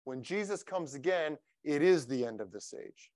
When 0.04 0.22
Jesus 0.22 0.64
comes 0.64 0.94
again, 0.94 1.38
it 1.64 1.82
is 1.82 2.06
the 2.06 2.26
end 2.26 2.42
of 2.42 2.52
this 2.52 2.74
age. 2.78 3.12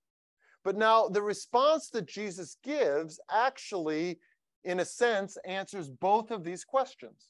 But 0.64 0.78
now, 0.78 1.08
the 1.08 1.22
response 1.22 1.90
that 1.90 2.08
Jesus 2.08 2.58
gives 2.64 3.20
actually, 3.32 4.20
in 4.64 4.80
a 4.80 4.86
sense, 4.86 5.38
answers 5.46 5.90
both 5.90 6.32
of 6.32 6.44
these 6.44 6.64
questions. 6.64 7.30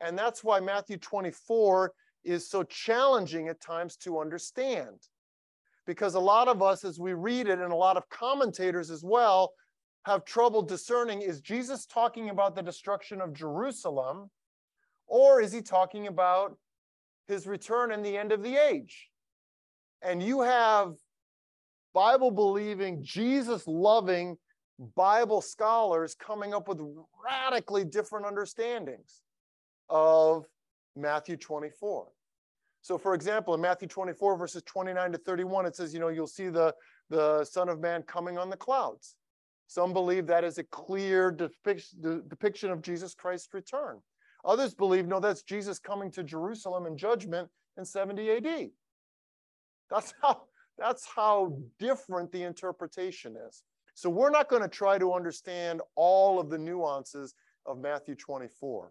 And 0.00 0.18
that's 0.18 0.42
why 0.42 0.60
Matthew 0.60 0.96
24 0.96 1.92
is 2.24 2.48
so 2.48 2.62
challenging 2.64 3.48
at 3.48 3.60
times 3.60 3.96
to 3.96 4.18
understand. 4.18 4.96
Because 5.90 6.14
a 6.14 6.20
lot 6.20 6.46
of 6.46 6.62
us, 6.62 6.84
as 6.84 7.00
we 7.00 7.14
read 7.14 7.48
it, 7.48 7.58
and 7.58 7.72
a 7.72 7.76
lot 7.76 7.96
of 7.96 8.08
commentators 8.10 8.92
as 8.92 9.02
well, 9.02 9.54
have 10.04 10.24
trouble 10.24 10.62
discerning 10.62 11.20
is 11.20 11.40
Jesus 11.40 11.84
talking 11.84 12.30
about 12.30 12.54
the 12.54 12.62
destruction 12.62 13.20
of 13.20 13.34
Jerusalem, 13.34 14.30
or 15.08 15.40
is 15.40 15.52
he 15.52 15.60
talking 15.60 16.06
about 16.06 16.56
his 17.26 17.48
return 17.48 17.90
and 17.90 18.04
the 18.04 18.16
end 18.16 18.30
of 18.30 18.44
the 18.44 18.54
age? 18.54 19.08
And 20.00 20.22
you 20.22 20.42
have 20.42 20.92
Bible 21.92 22.30
believing, 22.30 23.02
Jesus 23.02 23.66
loving 23.66 24.36
Bible 24.94 25.42
scholars 25.42 26.14
coming 26.14 26.54
up 26.54 26.68
with 26.68 26.80
radically 27.28 27.84
different 27.84 28.26
understandings 28.26 29.22
of 29.88 30.44
Matthew 30.94 31.36
24. 31.36 32.06
So, 32.82 32.96
for 32.96 33.14
example, 33.14 33.54
in 33.54 33.60
Matthew 33.60 33.88
24, 33.88 34.36
verses 34.36 34.62
29 34.64 35.12
to 35.12 35.18
31, 35.18 35.66
it 35.66 35.76
says, 35.76 35.92
you 35.92 36.00
know, 36.00 36.08
you'll 36.08 36.26
see 36.26 36.48
the, 36.48 36.74
the 37.10 37.44
Son 37.44 37.68
of 37.68 37.80
Man 37.80 38.02
coming 38.02 38.38
on 38.38 38.48
the 38.48 38.56
clouds. 38.56 39.16
Some 39.66 39.92
believe 39.92 40.26
that 40.26 40.44
is 40.44 40.58
a 40.58 40.64
clear 40.64 41.30
depiction, 41.30 42.70
of 42.70 42.82
Jesus 42.82 43.14
Christ's 43.14 43.52
return. 43.52 44.00
Others 44.44 44.74
believe, 44.74 45.06
no, 45.06 45.20
that's 45.20 45.42
Jesus 45.42 45.78
coming 45.78 46.10
to 46.12 46.24
Jerusalem 46.24 46.86
in 46.86 46.96
judgment 46.96 47.48
in 47.76 47.84
70 47.84 48.30
AD. 48.30 48.70
That's 49.90 50.14
how, 50.22 50.42
that's 50.78 51.06
how 51.06 51.58
different 51.78 52.32
the 52.32 52.42
interpretation 52.42 53.36
is. 53.48 53.62
So 53.94 54.08
we're 54.08 54.30
not 54.30 54.48
going 54.48 54.62
to 54.62 54.68
try 54.68 54.98
to 54.98 55.12
understand 55.12 55.82
all 55.94 56.40
of 56.40 56.48
the 56.48 56.58
nuances 56.58 57.34
of 57.66 57.78
Matthew 57.78 58.14
24. 58.14 58.90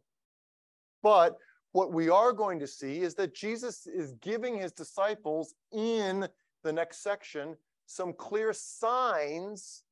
But 1.01 1.37
what 1.71 1.93
we 1.93 2.09
are 2.09 2.33
going 2.33 2.59
to 2.59 2.67
see 2.67 3.01
is 3.01 3.15
that 3.15 3.35
Jesus 3.35 3.85
is 3.85 4.13
giving 4.21 4.57
his 4.57 4.71
disciples 4.71 5.53
in 5.71 6.27
the 6.63 6.73
next 6.73 7.03
section 7.03 7.55
some 7.85 8.13
clear 8.13 8.53
signs 8.53 9.83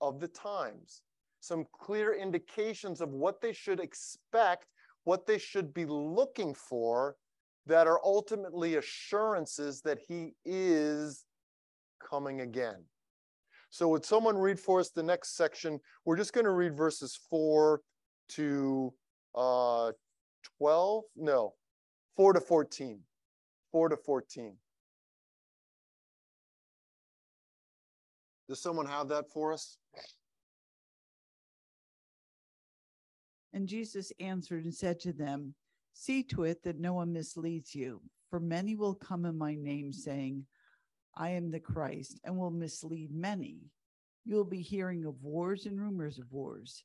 of 0.00 0.20
the 0.20 0.28
times, 0.28 1.02
some 1.40 1.66
clear 1.72 2.14
indications 2.14 3.00
of 3.00 3.10
what 3.10 3.40
they 3.40 3.52
should 3.52 3.80
expect, 3.80 4.66
what 5.04 5.26
they 5.26 5.38
should 5.38 5.72
be 5.72 5.86
looking 5.86 6.54
for 6.54 7.16
that 7.66 7.86
are 7.86 8.00
ultimately 8.04 8.76
assurances 8.76 9.82
that 9.82 9.98
he 10.08 10.34
is 10.44 11.24
coming 12.02 12.40
again. 12.40 12.84
So, 13.70 13.88
would 13.88 14.04
someone 14.04 14.38
read 14.38 14.58
for 14.58 14.80
us 14.80 14.90
the 14.90 15.02
next 15.02 15.36
section? 15.36 15.78
We're 16.04 16.16
just 16.16 16.32
going 16.32 16.46
to 16.46 16.52
read 16.52 16.76
verses 16.76 17.18
4 17.28 17.82
to 18.30 18.94
uh, 19.34 19.92
12? 20.56 21.04
No, 21.16 21.54
4 22.16 22.32
to 22.34 22.40
14. 22.40 23.00
4 23.70 23.88
to 23.90 23.96
14. 23.96 24.56
Does 28.48 28.62
someone 28.62 28.86
have 28.86 29.08
that 29.08 29.30
for 29.30 29.52
us? 29.52 29.76
And 33.52 33.68
Jesus 33.68 34.12
answered 34.20 34.64
and 34.64 34.74
said 34.74 35.00
to 35.00 35.12
them, 35.12 35.54
See 35.92 36.22
to 36.24 36.44
it 36.44 36.62
that 36.62 36.78
no 36.78 36.94
one 36.94 37.12
misleads 37.12 37.74
you, 37.74 38.00
for 38.30 38.40
many 38.40 38.76
will 38.76 38.94
come 38.94 39.24
in 39.24 39.36
my 39.36 39.54
name, 39.54 39.92
saying, 39.92 40.46
I 41.16 41.30
am 41.30 41.50
the 41.50 41.60
Christ, 41.60 42.20
and 42.24 42.38
will 42.38 42.50
mislead 42.50 43.10
many. 43.12 43.58
You 44.24 44.36
will 44.36 44.44
be 44.44 44.62
hearing 44.62 45.04
of 45.04 45.22
wars 45.22 45.66
and 45.66 45.80
rumors 45.80 46.18
of 46.18 46.30
wars. 46.30 46.84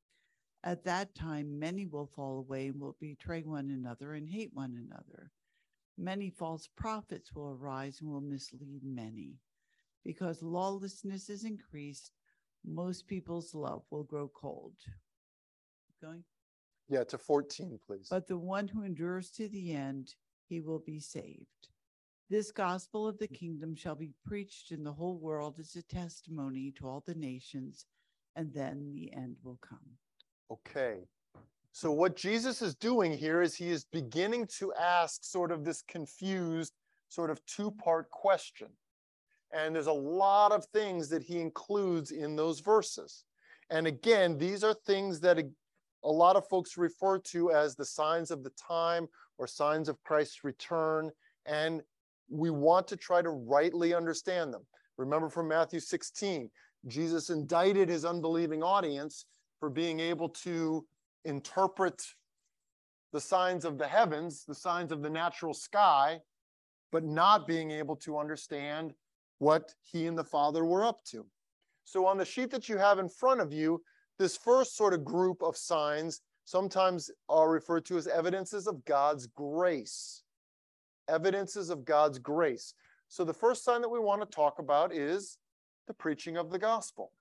At 0.63 0.83
that 0.83 1.15
time, 1.15 1.57
many 1.57 1.85
will 1.85 2.05
fall 2.05 2.37
away 2.37 2.67
and 2.67 2.79
will 2.79 2.95
betray 2.99 3.41
one 3.41 3.71
another 3.71 4.13
and 4.13 4.29
hate 4.29 4.51
one 4.53 4.77
another. 4.87 5.31
Many 5.97 6.29
false 6.29 6.67
prophets 6.75 7.33
will 7.33 7.49
arise 7.49 8.01
and 8.01 8.11
will 8.11 8.21
mislead 8.21 8.83
many. 8.83 9.39
Because 10.03 10.43
lawlessness 10.43 11.29
is 11.29 11.43
increased, 11.43 12.11
most 12.63 13.07
people's 13.07 13.55
love 13.55 13.83
will 13.89 14.03
grow 14.03 14.27
cold. 14.27 14.75
Going? 16.01 16.23
Yeah, 16.89 17.03
to 17.05 17.17
14, 17.17 17.79
please. 17.85 18.07
But 18.09 18.27
the 18.27 18.37
one 18.37 18.67
who 18.67 18.83
endures 18.83 19.31
to 19.31 19.47
the 19.47 19.73
end, 19.73 20.13
he 20.47 20.59
will 20.59 20.79
be 20.79 20.99
saved. 20.99 21.69
This 22.29 22.51
gospel 22.51 23.07
of 23.07 23.17
the 23.17 23.27
kingdom 23.27 23.75
shall 23.75 23.95
be 23.95 24.13
preached 24.25 24.71
in 24.71 24.83
the 24.83 24.93
whole 24.93 25.17
world 25.17 25.57
as 25.59 25.75
a 25.75 25.81
testimony 25.81 26.71
to 26.77 26.87
all 26.87 27.03
the 27.05 27.15
nations, 27.15 27.85
and 28.35 28.53
then 28.53 28.93
the 28.93 29.11
end 29.13 29.37
will 29.43 29.59
come. 29.61 29.97
Okay. 30.51 30.97
So, 31.71 31.91
what 31.91 32.17
Jesus 32.17 32.61
is 32.61 32.75
doing 32.75 33.17
here 33.17 33.41
is 33.41 33.55
he 33.55 33.69
is 33.69 33.85
beginning 33.85 34.47
to 34.57 34.73
ask 34.73 35.23
sort 35.23 35.51
of 35.51 35.63
this 35.63 35.81
confused, 35.81 36.73
sort 37.07 37.29
of 37.29 37.43
two 37.45 37.71
part 37.71 38.09
question. 38.09 38.67
And 39.53 39.73
there's 39.75 39.87
a 39.87 39.93
lot 39.93 40.51
of 40.51 40.65
things 40.73 41.07
that 41.09 41.23
he 41.23 41.39
includes 41.39 42.11
in 42.11 42.35
those 42.35 42.59
verses. 42.59 43.23
And 43.69 43.87
again, 43.87 44.37
these 44.37 44.63
are 44.63 44.73
things 44.73 45.21
that 45.21 45.39
a, 45.39 45.49
a 46.03 46.11
lot 46.11 46.35
of 46.35 46.47
folks 46.47 46.77
refer 46.77 47.19
to 47.19 47.51
as 47.51 47.75
the 47.75 47.85
signs 47.85 48.31
of 48.31 48.43
the 48.43 48.51
time 48.51 49.07
or 49.37 49.47
signs 49.47 49.87
of 49.87 50.01
Christ's 50.03 50.43
return. 50.43 51.11
And 51.45 51.81
we 52.29 52.49
want 52.49 52.87
to 52.89 52.97
try 52.97 53.21
to 53.21 53.29
rightly 53.29 53.93
understand 53.93 54.53
them. 54.53 54.65
Remember 54.97 55.29
from 55.29 55.47
Matthew 55.47 55.79
16, 55.79 56.49
Jesus 56.87 57.29
indicted 57.29 57.87
his 57.87 58.05
unbelieving 58.05 58.63
audience 58.63 59.25
for 59.61 59.69
being 59.69 59.99
able 59.99 60.27
to 60.27 60.83
interpret 61.23 62.03
the 63.13 63.21
signs 63.21 63.63
of 63.63 63.77
the 63.77 63.87
heavens, 63.87 64.43
the 64.43 64.55
signs 64.55 64.91
of 64.91 65.03
the 65.03 65.09
natural 65.09 65.53
sky, 65.53 66.19
but 66.91 67.03
not 67.03 67.47
being 67.47 67.69
able 67.69 67.95
to 67.95 68.17
understand 68.17 68.93
what 69.37 69.71
he 69.83 70.07
and 70.07 70.17
the 70.17 70.23
Father 70.23 70.65
were 70.65 70.83
up 70.83 71.03
to. 71.05 71.25
So, 71.83 72.07
on 72.07 72.17
the 72.17 72.25
sheet 72.25 72.49
that 72.51 72.69
you 72.69 72.77
have 72.77 72.97
in 72.97 73.07
front 73.07 73.39
of 73.39 73.53
you, 73.53 73.83
this 74.17 74.35
first 74.35 74.75
sort 74.75 74.95
of 74.95 75.05
group 75.05 75.43
of 75.43 75.55
signs 75.55 76.21
sometimes 76.45 77.11
are 77.29 77.51
referred 77.51 77.85
to 77.85 77.97
as 77.97 78.07
evidences 78.07 78.65
of 78.65 78.83
God's 78.85 79.27
grace. 79.27 80.23
Evidences 81.07 81.69
of 81.69 81.85
God's 81.85 82.17
grace. 82.17 82.73
So, 83.09 83.23
the 83.23 83.33
first 83.33 83.63
sign 83.63 83.81
that 83.81 83.89
we 83.89 83.99
want 83.99 84.21
to 84.21 84.35
talk 84.35 84.57
about 84.57 84.91
is 84.91 85.37
the 85.87 85.93
preaching 85.93 86.37
of 86.37 86.49
the 86.49 86.59
gospel. 86.59 87.11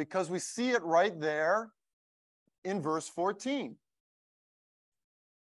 Because 0.00 0.30
we 0.30 0.38
see 0.38 0.70
it 0.70 0.82
right 0.82 1.20
there 1.20 1.68
in 2.64 2.80
verse 2.80 3.06
14 3.06 3.76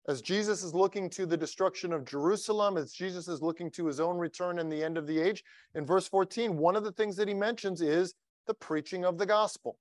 as 0.08 0.20
Jesus 0.20 0.64
is 0.64 0.74
looking 0.74 1.08
to 1.10 1.26
the 1.26 1.36
destruction 1.36 1.92
of 1.92 2.04
Jerusalem, 2.04 2.76
as 2.76 2.90
Jesus 2.90 3.28
is 3.28 3.40
looking 3.40 3.70
to 3.70 3.86
his 3.86 4.00
own 4.00 4.18
return 4.18 4.58
and 4.58 4.72
the 4.72 4.82
end 4.82 4.98
of 4.98 5.06
the 5.06 5.20
age, 5.20 5.44
in 5.76 5.86
verse 5.86 6.08
14, 6.08 6.56
one 6.56 6.74
of 6.74 6.82
the 6.82 6.90
things 6.90 7.14
that 7.14 7.28
he 7.28 7.34
mentions 7.34 7.82
is 7.82 8.14
the 8.48 8.54
preaching 8.54 9.04
of 9.04 9.16
the 9.16 9.26
gospel. 9.26 9.78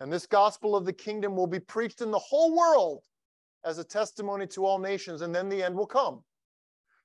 And 0.00 0.12
this 0.12 0.26
gospel 0.26 0.74
of 0.74 0.84
the 0.84 0.92
kingdom 0.92 1.36
will 1.36 1.46
be 1.46 1.60
preached 1.60 2.00
in 2.00 2.10
the 2.10 2.18
whole 2.18 2.56
world 2.56 3.04
as 3.64 3.78
a 3.78 3.84
testimony 3.84 4.48
to 4.48 4.66
all 4.66 4.80
nations, 4.80 5.22
and 5.22 5.32
then 5.32 5.48
the 5.48 5.62
end 5.62 5.76
will 5.76 5.86
come. 5.86 6.24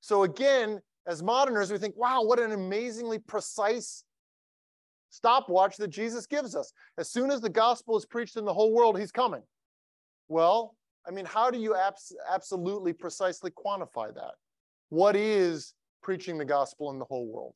So, 0.02 0.24
again, 0.24 0.82
as 1.06 1.22
moderners, 1.22 1.72
we 1.72 1.78
think, 1.78 1.96
wow, 1.96 2.24
what 2.24 2.40
an 2.40 2.54
amazingly 2.54 3.20
precise 3.20 4.04
stopwatch 5.16 5.78
that 5.78 5.88
Jesus 5.88 6.26
gives 6.26 6.56
us. 6.56 6.74
As 6.98 7.10
soon 7.10 7.32
as 7.32 7.40
the 7.40 7.50
gospel 7.50 7.98
is 7.98 8.06
preached 8.06 8.36
in 8.36 8.44
the 8.44 8.54
whole 8.54 8.74
world, 8.74 9.00
he's 9.00 9.12
coming. 9.12 9.42
Well, 10.28 10.76
I 11.08 11.12
mean, 11.12 11.26
how 11.26 11.50
do 11.50 11.58
you 11.58 11.76
abs- 11.76 12.16
absolutely 12.30 12.92
precisely 12.92 13.52
quantify 13.52 14.14
that? 14.14 14.34
What 14.90 15.16
is 15.16 15.74
preaching 16.04 16.38
the 16.38 16.46
gospel 16.46 16.92
in 16.92 17.00
the 17.00 17.06
whole 17.06 17.28
world? 17.28 17.56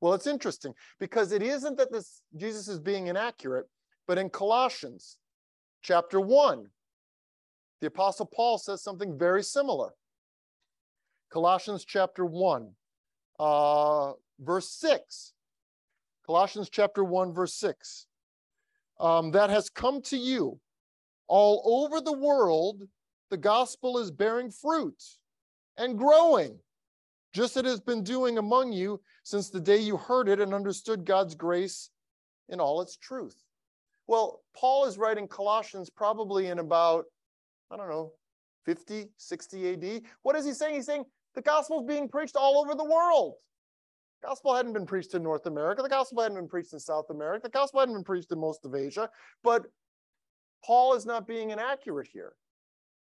Well, 0.00 0.14
it's 0.14 0.26
interesting 0.26 0.72
because 0.98 1.32
it 1.32 1.42
isn't 1.42 1.76
that 1.78 1.92
this 1.92 2.22
Jesus 2.36 2.68
is 2.68 2.78
being 2.78 3.08
inaccurate, 3.08 3.66
but 4.06 4.16
in 4.16 4.30
Colossians 4.30 5.18
chapter 5.82 6.20
1, 6.20 6.66
the 7.80 7.88
apostle 7.88 8.26
Paul 8.26 8.58
says 8.58 8.82
something 8.82 9.18
very 9.18 9.42
similar. 9.42 9.90
Colossians 11.30 11.84
chapter 11.84 12.24
1, 12.24 12.70
uh, 13.38 14.12
verse 14.38 14.68
6. 14.68 15.32
Colossians 16.26 16.68
chapter 16.70 17.02
1, 17.04 17.32
verse 17.32 17.54
6. 17.54 18.06
Um, 18.98 19.30
that 19.32 19.50
has 19.50 19.70
come 19.70 20.02
to 20.02 20.16
you 20.16 20.60
all 21.26 21.84
over 21.84 22.00
the 22.00 22.12
world, 22.12 22.82
the 23.30 23.36
gospel 23.36 23.98
is 23.98 24.10
bearing 24.10 24.50
fruit 24.50 25.00
and 25.76 25.96
growing, 25.96 26.58
just 27.32 27.56
as 27.56 27.62
it 27.62 27.66
has 27.66 27.80
been 27.80 28.02
doing 28.02 28.36
among 28.36 28.72
you 28.72 29.00
since 29.22 29.48
the 29.48 29.60
day 29.60 29.78
you 29.78 29.96
heard 29.96 30.28
it 30.28 30.40
and 30.40 30.52
understood 30.52 31.04
God's 31.04 31.34
grace 31.34 31.90
in 32.48 32.60
all 32.60 32.82
its 32.82 32.96
truth. 32.96 33.36
Well, 34.08 34.42
Paul 34.56 34.86
is 34.86 34.98
writing 34.98 35.28
Colossians 35.28 35.88
probably 35.88 36.48
in 36.48 36.58
about, 36.58 37.04
I 37.70 37.76
don't 37.76 37.88
know, 37.88 38.12
50, 38.66 39.06
60 39.16 39.72
AD. 39.72 40.02
What 40.22 40.34
is 40.34 40.44
he 40.44 40.52
saying? 40.52 40.74
He's 40.74 40.86
saying 40.86 41.04
the 41.36 41.42
gospel 41.42 41.80
is 41.80 41.86
being 41.86 42.08
preached 42.08 42.34
all 42.34 42.58
over 42.58 42.74
the 42.74 42.84
world. 42.84 43.34
Gospel 44.22 44.54
hadn't 44.54 44.74
been 44.74 44.86
preached 44.86 45.14
in 45.14 45.22
North 45.22 45.46
America. 45.46 45.82
The 45.82 45.88
gospel 45.88 46.22
hadn't 46.22 46.36
been 46.36 46.48
preached 46.48 46.72
in 46.72 46.78
South 46.78 47.08
America. 47.10 47.44
The 47.44 47.50
gospel 47.50 47.80
hadn't 47.80 47.94
been 47.94 48.04
preached 48.04 48.30
in 48.32 48.38
most 48.38 48.64
of 48.64 48.74
Asia. 48.74 49.08
But 49.42 49.66
Paul 50.64 50.94
is 50.94 51.06
not 51.06 51.26
being 51.26 51.50
inaccurate 51.50 52.08
here. 52.12 52.34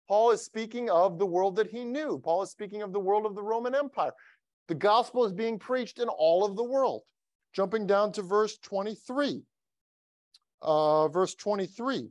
Paul 0.08 0.30
is 0.30 0.42
speaking 0.42 0.90
of 0.90 1.18
the 1.18 1.26
world 1.26 1.56
that 1.56 1.68
he 1.68 1.84
knew. 1.84 2.18
Paul 2.18 2.42
is 2.42 2.50
speaking 2.50 2.82
of 2.82 2.92
the 2.92 3.00
world 3.00 3.26
of 3.26 3.34
the 3.34 3.42
Roman 3.42 3.74
Empire. 3.74 4.12
The 4.68 4.74
gospel 4.74 5.24
is 5.24 5.32
being 5.32 5.58
preached 5.58 5.98
in 5.98 6.08
all 6.08 6.44
of 6.44 6.56
the 6.56 6.64
world. 6.64 7.02
Jumping 7.52 7.86
down 7.86 8.12
to 8.12 8.22
verse 8.22 8.58
23. 8.58 9.42
Uh, 10.62 11.08
verse 11.08 11.34
23. 11.34 12.08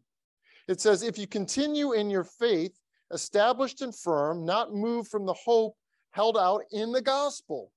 It 0.68 0.80
says, 0.80 1.02
If 1.02 1.18
you 1.18 1.26
continue 1.26 1.94
in 1.94 2.10
your 2.10 2.24
faith, 2.24 2.78
established 3.12 3.82
and 3.82 3.96
firm, 3.96 4.46
not 4.46 4.74
moved 4.74 5.10
from 5.10 5.26
the 5.26 5.34
hope 5.34 5.76
held 6.12 6.38
out 6.38 6.64
in 6.72 6.92
the 6.92 7.02
gospel. 7.02 7.72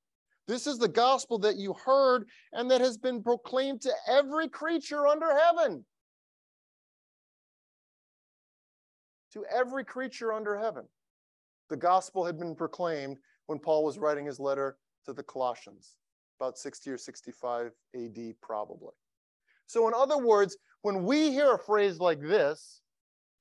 This 0.46 0.66
is 0.66 0.78
the 0.78 0.88
gospel 0.88 1.38
that 1.40 1.57
you 1.57 1.72
heard 1.72 2.28
and 2.52 2.70
that 2.70 2.80
has 2.80 2.98
been 2.98 3.22
proclaimed 3.22 3.80
to 3.83 3.92
every 4.09 4.48
creature 4.48 5.07
under 5.07 5.35
heaven. 5.35 5.85
to 9.35 9.44
every 9.52 9.85
creature 9.85 10.33
under 10.33 10.57
heaven. 10.57 10.85
The 11.68 11.76
gospel 11.76 12.24
had 12.24 12.38
been 12.38 12.54
proclaimed 12.54 13.18
when 13.46 13.59
Paul 13.59 13.85
was 13.85 13.98
writing 13.98 14.26
his 14.26 14.38
letter 14.38 14.78
to 15.07 15.12
the 15.12 15.24
Colossians, 15.24 15.96
about 16.40 16.57
60 16.57 16.90
or 16.90 16.96
65 16.96 17.72
AD, 17.96 18.35
probably. 18.40 18.92
So, 19.66 19.88
in 19.88 19.94
other 19.94 20.18
words, 20.18 20.57
when 20.83 21.04
we 21.04 21.33
hear 21.33 21.54
a 21.54 21.59
phrase 21.59 21.98
like 21.98 22.20
this, 22.20 22.80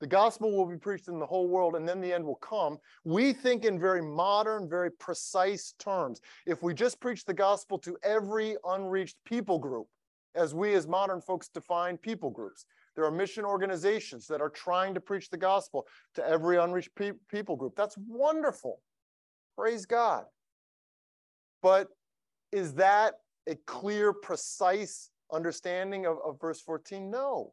the 0.00 0.06
gospel 0.06 0.56
will 0.56 0.66
be 0.66 0.76
preached 0.76 1.08
in 1.08 1.18
the 1.18 1.26
whole 1.26 1.48
world 1.48 1.76
and 1.76 1.88
then 1.88 2.00
the 2.00 2.12
end 2.12 2.24
will 2.24 2.34
come. 2.36 2.78
We 3.04 3.32
think 3.32 3.64
in 3.64 3.78
very 3.78 4.02
modern, 4.02 4.68
very 4.68 4.90
precise 4.90 5.74
terms. 5.78 6.20
If 6.46 6.62
we 6.62 6.74
just 6.74 7.00
preach 7.00 7.24
the 7.24 7.34
gospel 7.34 7.78
to 7.78 7.96
every 8.02 8.56
unreached 8.64 9.16
people 9.24 9.58
group, 9.58 9.86
as 10.34 10.52
we 10.52 10.74
as 10.74 10.88
modern 10.88 11.20
folks 11.20 11.48
define 11.48 11.96
people 11.96 12.30
groups, 12.30 12.66
there 12.96 13.04
are 13.04 13.10
mission 13.10 13.44
organizations 13.44 14.26
that 14.28 14.40
are 14.40 14.50
trying 14.50 14.94
to 14.94 15.00
preach 15.00 15.30
the 15.30 15.36
gospel 15.36 15.86
to 16.14 16.26
every 16.26 16.58
unreached 16.58 16.94
pe- 16.96 17.12
people 17.28 17.56
group. 17.56 17.74
That's 17.76 17.96
wonderful. 18.08 18.80
Praise 19.56 19.86
God. 19.86 20.24
But 21.62 21.88
is 22.52 22.74
that 22.74 23.14
a 23.48 23.56
clear, 23.66 24.12
precise 24.12 25.10
understanding 25.32 26.06
of, 26.06 26.18
of 26.24 26.40
verse 26.40 26.60
14? 26.60 27.10
No. 27.10 27.52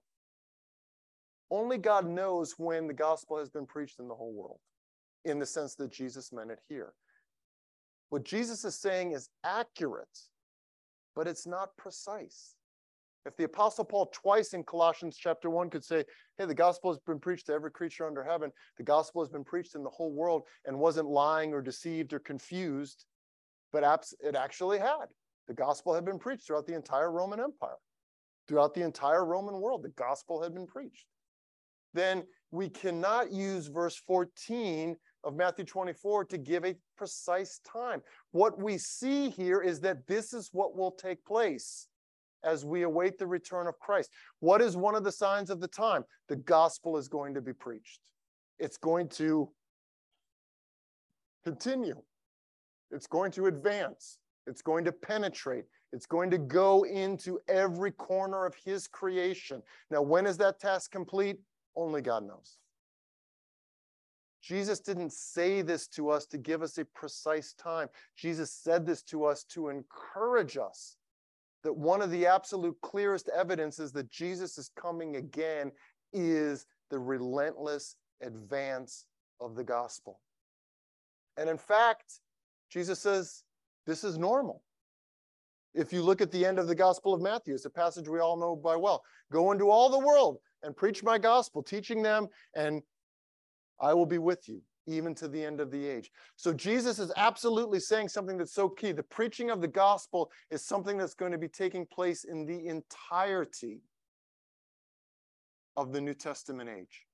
Only 1.51 1.77
God 1.77 2.07
knows 2.07 2.55
when 2.57 2.87
the 2.87 2.93
gospel 2.93 3.37
has 3.37 3.49
been 3.49 3.65
preached 3.65 3.99
in 3.99 4.07
the 4.07 4.15
whole 4.15 4.33
world, 4.33 4.59
in 5.25 5.37
the 5.37 5.45
sense 5.45 5.75
that 5.75 5.91
Jesus 5.91 6.31
meant 6.31 6.49
it 6.49 6.59
here. 6.69 6.93
What 8.09 8.23
Jesus 8.23 8.63
is 8.65 8.79
saying 8.79 9.11
is 9.11 9.29
accurate, 9.43 10.17
but 11.15 11.27
it's 11.27 11.45
not 11.45 11.75
precise. 11.77 12.55
If 13.25 13.37
the 13.37 13.43
Apostle 13.43 13.85
Paul 13.85 14.07
twice 14.13 14.53
in 14.53 14.63
Colossians 14.63 15.15
chapter 15.15 15.49
1 15.49 15.69
could 15.69 15.83
say, 15.83 16.05
hey, 16.37 16.45
the 16.45 16.55
gospel 16.55 16.89
has 16.89 16.99
been 17.05 17.19
preached 17.19 17.47
to 17.47 17.53
every 17.53 17.69
creature 17.69 18.07
under 18.07 18.23
heaven, 18.23 18.51
the 18.77 18.83
gospel 18.83 19.21
has 19.21 19.29
been 19.29 19.43
preached 19.43 19.75
in 19.75 19.83
the 19.83 19.89
whole 19.89 20.11
world 20.11 20.43
and 20.65 20.79
wasn't 20.79 21.07
lying 21.07 21.53
or 21.53 21.61
deceived 21.61 22.13
or 22.13 22.19
confused, 22.19 23.05
but 23.71 23.83
it 24.21 24.35
actually 24.35 24.79
had. 24.79 25.05
The 25.47 25.53
gospel 25.53 25.93
had 25.93 26.05
been 26.05 26.17
preached 26.17 26.47
throughout 26.47 26.65
the 26.65 26.75
entire 26.75 27.11
Roman 27.11 27.39
Empire, 27.39 27.77
throughout 28.47 28.73
the 28.73 28.83
entire 28.83 29.25
Roman 29.25 29.59
world. 29.59 29.83
The 29.83 29.89
gospel 29.89 30.41
had 30.41 30.53
been 30.53 30.65
preached. 30.65 31.05
Then 31.93 32.23
we 32.51 32.69
cannot 32.69 33.31
use 33.31 33.67
verse 33.67 33.95
14 34.07 34.95
of 35.23 35.35
Matthew 35.35 35.65
24 35.65 36.25
to 36.25 36.37
give 36.37 36.65
a 36.65 36.75
precise 36.97 37.59
time. 37.59 38.01
What 38.31 38.61
we 38.61 38.77
see 38.77 39.29
here 39.29 39.61
is 39.61 39.79
that 39.81 40.07
this 40.07 40.33
is 40.33 40.49
what 40.51 40.75
will 40.75 40.91
take 40.91 41.23
place 41.25 41.87
as 42.43 42.65
we 42.65 42.83
await 42.83 43.17
the 43.17 43.27
return 43.27 43.67
of 43.67 43.79
Christ. 43.79 44.09
What 44.39 44.61
is 44.61 44.75
one 44.75 44.95
of 44.95 45.03
the 45.03 45.11
signs 45.11 45.49
of 45.49 45.61
the 45.61 45.67
time? 45.67 46.03
The 46.27 46.37
gospel 46.37 46.97
is 46.97 47.07
going 47.07 47.33
to 47.35 47.41
be 47.41 47.53
preached. 47.53 47.99
It's 48.59 48.77
going 48.77 49.09
to 49.09 49.49
continue. 51.43 52.01
It's 52.91 53.07
going 53.07 53.31
to 53.33 53.45
advance. 53.45 54.17
It's 54.47 54.61
going 54.61 54.85
to 54.85 54.91
penetrate. 54.91 55.65
It's 55.93 56.05
going 56.05 56.31
to 56.31 56.37
go 56.37 56.83
into 56.83 57.39
every 57.47 57.91
corner 57.91 58.45
of 58.45 58.55
his 58.63 58.87
creation. 58.87 59.61
Now, 59.89 60.01
when 60.01 60.25
is 60.25 60.37
that 60.37 60.59
task 60.59 60.91
complete? 60.91 61.37
Only 61.75 62.01
God 62.01 62.27
knows. 62.27 62.57
Jesus 64.41 64.79
didn't 64.79 65.13
say 65.13 65.61
this 65.61 65.87
to 65.89 66.09
us 66.09 66.25
to 66.27 66.37
give 66.37 66.63
us 66.63 66.77
a 66.77 66.85
precise 66.85 67.53
time. 67.53 67.87
Jesus 68.17 68.51
said 68.51 68.85
this 68.85 69.03
to 69.03 69.25
us 69.25 69.43
to 69.45 69.69
encourage 69.69 70.57
us 70.57 70.97
that 71.63 71.73
one 71.73 72.01
of 72.01 72.09
the 72.09 72.25
absolute 72.25 72.75
clearest 72.81 73.29
evidences 73.35 73.91
that 73.91 74.09
Jesus 74.09 74.57
is 74.57 74.71
coming 74.75 75.17
again 75.17 75.71
is 76.11 76.65
the 76.89 76.97
relentless 76.97 77.95
advance 78.21 79.05
of 79.39 79.55
the 79.55 79.63
gospel. 79.63 80.19
And 81.37 81.49
in 81.49 81.57
fact, 81.57 82.19
Jesus 82.69 82.99
says 82.99 83.43
this 83.85 84.03
is 84.03 84.17
normal. 84.17 84.63
If 85.73 85.93
you 85.93 86.01
look 86.01 86.19
at 86.19 86.31
the 86.31 86.45
end 86.45 86.59
of 86.59 86.67
the 86.67 86.75
Gospel 86.75 87.13
of 87.13 87.21
Matthew, 87.21 87.53
it's 87.53 87.65
a 87.65 87.69
passage 87.69 88.09
we 88.09 88.19
all 88.19 88.37
know 88.37 88.55
by 88.55 88.75
well. 88.75 89.03
Go 89.31 89.51
into 89.53 89.69
all 89.69 89.89
the 89.89 90.05
world 90.05 90.39
and 90.63 90.75
preach 90.75 91.03
my 91.03 91.17
gospel, 91.17 91.63
teaching 91.63 92.01
them, 92.01 92.27
and 92.55 92.81
I 93.79 93.93
will 93.93 94.05
be 94.05 94.17
with 94.17 94.47
you 94.47 94.61
even 94.87 95.13
to 95.15 95.27
the 95.27 95.43
end 95.43 95.59
of 95.61 95.71
the 95.71 95.87
age. 95.87 96.11
So 96.35 96.53
Jesus 96.53 96.99
is 96.99 97.11
absolutely 97.15 97.79
saying 97.79 98.09
something 98.09 98.37
that's 98.37 98.53
so 98.53 98.67
key. 98.67 98.91
The 98.91 99.03
preaching 99.03 99.49
of 99.49 99.61
the 99.61 99.67
gospel 99.67 100.31
is 100.49 100.65
something 100.65 100.97
that's 100.97 101.13
going 101.13 101.31
to 101.31 101.37
be 101.37 101.47
taking 101.47 101.85
place 101.85 102.23
in 102.23 102.45
the 102.45 102.67
entirety 102.67 103.81
of 105.77 105.93
the 105.93 106.01
New 106.01 106.13
Testament 106.13 106.69
age. 106.69 107.05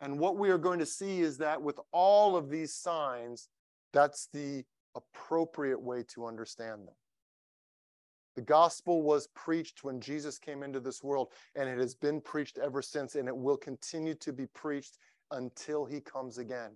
And 0.00 0.18
what 0.18 0.36
we 0.36 0.50
are 0.50 0.58
going 0.58 0.78
to 0.78 0.86
see 0.86 1.20
is 1.20 1.38
that 1.38 1.60
with 1.60 1.78
all 1.92 2.36
of 2.36 2.48
these 2.48 2.72
signs, 2.72 3.48
that's 3.92 4.28
the 4.32 4.64
appropriate 4.94 5.80
way 5.80 6.04
to 6.14 6.26
understand 6.26 6.86
them. 6.86 6.94
The 8.38 8.44
gospel 8.44 9.02
was 9.02 9.26
preached 9.34 9.82
when 9.82 10.00
Jesus 10.00 10.38
came 10.38 10.62
into 10.62 10.78
this 10.78 11.02
world, 11.02 11.32
and 11.56 11.68
it 11.68 11.76
has 11.76 11.96
been 11.96 12.20
preached 12.20 12.56
ever 12.56 12.80
since, 12.80 13.16
and 13.16 13.26
it 13.26 13.36
will 13.36 13.56
continue 13.56 14.14
to 14.14 14.32
be 14.32 14.46
preached 14.46 14.98
until 15.32 15.84
he 15.84 16.00
comes 16.00 16.38
again. 16.38 16.70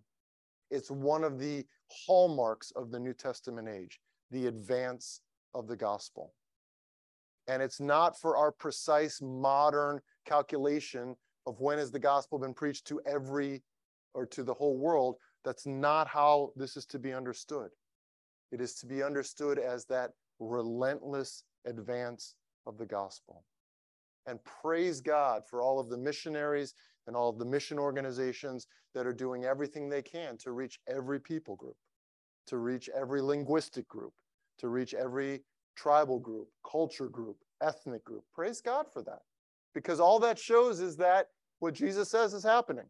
It's 0.72 0.90
one 0.90 1.22
of 1.22 1.38
the 1.38 1.64
hallmarks 1.86 2.72
of 2.72 2.90
the 2.90 2.98
New 2.98 3.12
Testament 3.12 3.68
age, 3.68 4.00
the 4.32 4.48
advance 4.48 5.20
of 5.54 5.68
the 5.68 5.76
gospel. 5.76 6.34
And 7.46 7.62
it's 7.62 7.78
not 7.78 8.18
for 8.18 8.36
our 8.36 8.50
precise 8.50 9.22
modern 9.22 10.00
calculation 10.26 11.14
of 11.46 11.60
when 11.60 11.78
has 11.78 11.92
the 11.92 12.00
gospel 12.00 12.40
been 12.40 12.54
preached 12.54 12.88
to 12.88 13.00
every 13.06 13.62
or 14.14 14.26
to 14.26 14.42
the 14.42 14.54
whole 14.54 14.78
world. 14.78 15.14
That's 15.44 15.64
not 15.64 16.08
how 16.08 16.50
this 16.56 16.76
is 16.76 16.86
to 16.86 16.98
be 16.98 17.12
understood. 17.12 17.70
It 18.50 18.60
is 18.60 18.74
to 18.80 18.86
be 18.86 19.04
understood 19.04 19.60
as 19.60 19.84
that 19.84 20.10
relentless 20.40 21.44
advance 21.66 22.34
of 22.66 22.78
the 22.78 22.86
gospel. 22.86 23.44
And 24.26 24.38
praise 24.44 25.00
God 25.00 25.42
for 25.48 25.62
all 25.62 25.80
of 25.80 25.88
the 25.88 25.96
missionaries 25.96 26.74
and 27.06 27.16
all 27.16 27.28
of 27.28 27.38
the 27.38 27.44
mission 27.44 27.78
organizations 27.78 28.68
that 28.94 29.06
are 29.06 29.12
doing 29.12 29.44
everything 29.44 29.88
they 29.88 30.02
can 30.02 30.36
to 30.38 30.52
reach 30.52 30.78
every 30.88 31.18
people 31.18 31.56
group, 31.56 31.76
to 32.46 32.58
reach 32.58 32.88
every 32.94 33.20
linguistic 33.20 33.88
group, 33.88 34.12
to 34.58 34.68
reach 34.68 34.94
every 34.94 35.42
tribal 35.76 36.18
group, 36.18 36.48
culture 36.70 37.08
group, 37.08 37.36
ethnic 37.62 38.04
group. 38.04 38.22
Praise 38.34 38.60
God 38.60 38.86
for 38.92 39.02
that. 39.02 39.22
Because 39.74 40.00
all 40.00 40.20
that 40.20 40.38
shows 40.38 40.80
is 40.80 40.96
that 40.98 41.28
what 41.58 41.74
Jesus 41.74 42.10
says 42.10 42.34
is 42.34 42.44
happening. 42.44 42.84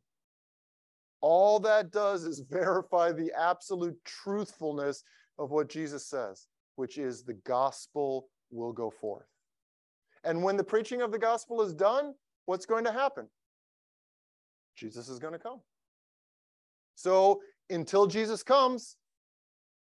All 1.20 1.60
that 1.60 1.92
does 1.92 2.24
is 2.24 2.40
verify 2.50 3.12
the 3.12 3.32
absolute 3.38 3.96
truthfulness 4.04 5.04
of 5.38 5.50
what 5.50 5.68
Jesus 5.68 6.06
says, 6.06 6.48
which 6.76 6.98
is 6.98 7.22
the 7.22 7.38
gospel 7.44 8.26
will 8.52 8.72
go 8.72 8.90
forth. 8.90 9.26
And 10.24 10.42
when 10.42 10.56
the 10.56 10.64
preaching 10.64 11.02
of 11.02 11.10
the 11.10 11.18
gospel 11.18 11.62
is 11.62 11.74
done, 11.74 12.14
what's 12.46 12.66
going 12.66 12.84
to 12.84 12.92
happen? 12.92 13.26
Jesus 14.76 15.08
is 15.08 15.18
going 15.18 15.32
to 15.32 15.38
come. 15.38 15.60
So 16.94 17.40
until 17.70 18.06
Jesus 18.06 18.42
comes, 18.42 18.96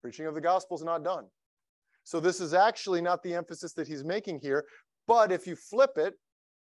preaching 0.01 0.27
of 0.27 0.35
the 0.35 0.41
gospel 0.41 0.77
is 0.77 0.85
not 0.85 1.05
done. 1.05 1.27
So 2.05 2.19
this 2.19 2.41
is 2.41 2.55
actually 2.55 3.01
not 3.01 3.23
the 3.23 3.35
emphasis 3.35 3.73
that 3.75 3.87
he's 3.87 4.05
making 4.05 4.41
here. 4.41 4.65
But 5.07 5.31
if 5.31 5.47
you 5.47 5.55
flip 5.55 5.93
it, 5.97 6.15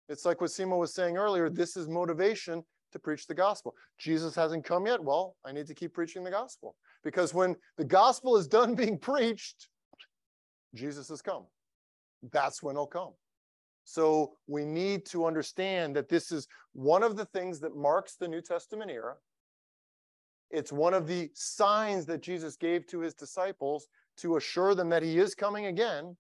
it's 0.10 0.26
like 0.26 0.40
what 0.40 0.50
Simo 0.50 0.80
was 0.80 0.94
saying 0.94 1.18
earlier. 1.18 1.50
This 1.50 1.76
is 1.76 1.88
motivation 1.88 2.64
to 2.94 3.00
preach 3.00 3.28
the 3.28 3.36
gospel. 3.36 3.74
Jesus 4.00 4.34
hasn't 4.36 4.64
come 4.64 4.88
yet. 4.88 5.04
Well, 5.04 5.36
I 5.46 5.52
need 5.52 5.68
to 5.68 5.76
keep 5.76 5.94
preaching 5.94 6.24
the 6.24 6.32
gospel. 6.32 6.76
Because 7.04 7.34
when 7.34 7.56
the 7.78 7.84
gospel 7.84 8.38
is 8.38 8.48
done 8.48 8.74
being 8.74 8.98
preached, 8.98 9.68
Jesus 10.74 11.10
has 11.10 11.22
come 11.22 11.46
that's 12.32 12.62
when 12.62 12.76
it'll 12.76 12.88
come. 12.88 13.14
So 13.84 14.34
we 14.48 14.66
need 14.66 15.06
to 15.08 15.26
understand 15.26 15.96
that 15.96 16.10
this 16.10 16.32
is 16.32 16.48
one 16.74 17.04
of 17.04 17.16
the 17.16 17.26
things 17.26 17.60
that 17.62 17.76
marks 17.76 18.16
the 18.16 18.28
New 18.28 18.42
Testament 18.42 18.92
era. 18.92 19.16
It's 20.50 20.72
one 20.72 20.94
of 20.94 21.08
the 21.08 21.30
signs 21.34 22.06
that 22.08 22.22
Jesus 22.22 22.56
gave 22.56 22.86
to 22.88 23.00
his 23.00 23.14
disciples 23.14 23.88
to 24.18 24.38
assure 24.38 24.76
them 24.76 24.90
that 24.90 25.04
he 25.04 25.20
is 25.20 25.36
coming 25.36 25.68
again. 25.68 26.18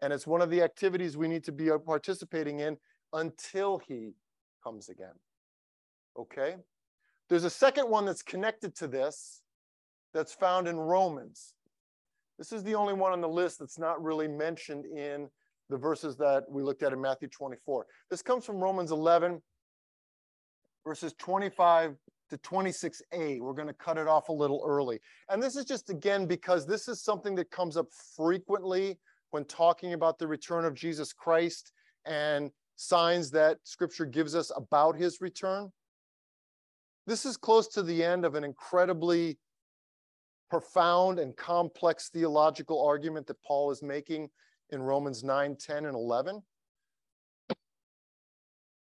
And 0.00 0.12
it's 0.12 0.26
one 0.26 0.42
of 0.42 0.50
the 0.50 0.62
activities 0.62 1.16
we 1.16 1.28
need 1.28 1.44
to 1.44 1.52
be 1.52 1.70
uh, 1.70 1.78
participating 1.78 2.60
in 2.60 2.76
until 3.12 3.80
he 3.86 4.14
comes 4.62 4.88
again. 4.88 5.14
Okay? 6.18 6.56
There's 7.28 7.44
a 7.44 7.50
second 7.50 7.88
one 7.88 8.04
that's 8.04 8.22
connected 8.22 8.74
to 8.76 8.86
this 8.86 9.42
that's 10.12 10.34
found 10.34 10.68
in 10.68 10.76
Romans. 10.76 11.54
This 12.42 12.50
is 12.50 12.64
the 12.64 12.74
only 12.74 12.92
one 12.92 13.12
on 13.12 13.20
the 13.20 13.28
list 13.28 13.60
that's 13.60 13.78
not 13.78 14.02
really 14.02 14.26
mentioned 14.26 14.84
in 14.84 15.28
the 15.70 15.76
verses 15.76 16.16
that 16.16 16.42
we 16.50 16.64
looked 16.64 16.82
at 16.82 16.92
in 16.92 17.00
Matthew 17.00 17.28
24. 17.28 17.86
This 18.10 18.20
comes 18.20 18.44
from 18.44 18.56
Romans 18.56 18.90
11, 18.90 19.40
verses 20.84 21.14
25 21.20 21.94
to 22.30 22.38
26a. 22.38 23.38
We're 23.38 23.52
going 23.52 23.68
to 23.68 23.74
cut 23.74 23.96
it 23.96 24.08
off 24.08 24.28
a 24.28 24.32
little 24.32 24.60
early. 24.66 24.98
And 25.28 25.40
this 25.40 25.54
is 25.54 25.64
just, 25.64 25.88
again, 25.88 26.26
because 26.26 26.66
this 26.66 26.88
is 26.88 27.00
something 27.00 27.36
that 27.36 27.48
comes 27.52 27.76
up 27.76 27.86
frequently 28.16 28.98
when 29.30 29.44
talking 29.44 29.92
about 29.92 30.18
the 30.18 30.26
return 30.26 30.64
of 30.64 30.74
Jesus 30.74 31.12
Christ 31.12 31.70
and 32.06 32.50
signs 32.74 33.30
that 33.30 33.58
scripture 33.62 34.04
gives 34.04 34.34
us 34.34 34.50
about 34.56 34.96
his 34.96 35.20
return. 35.20 35.70
This 37.06 37.24
is 37.24 37.36
close 37.36 37.68
to 37.68 37.84
the 37.84 38.02
end 38.02 38.24
of 38.24 38.34
an 38.34 38.42
incredibly 38.42 39.38
profound 40.52 41.18
and 41.18 41.34
complex 41.34 42.10
theological 42.10 42.86
argument 42.86 43.26
that 43.26 43.42
Paul 43.42 43.70
is 43.70 43.82
making 43.82 44.28
in 44.68 44.82
Romans 44.82 45.24
9, 45.24 45.56
10, 45.56 45.86
and 45.86 45.94
11. 45.94 46.42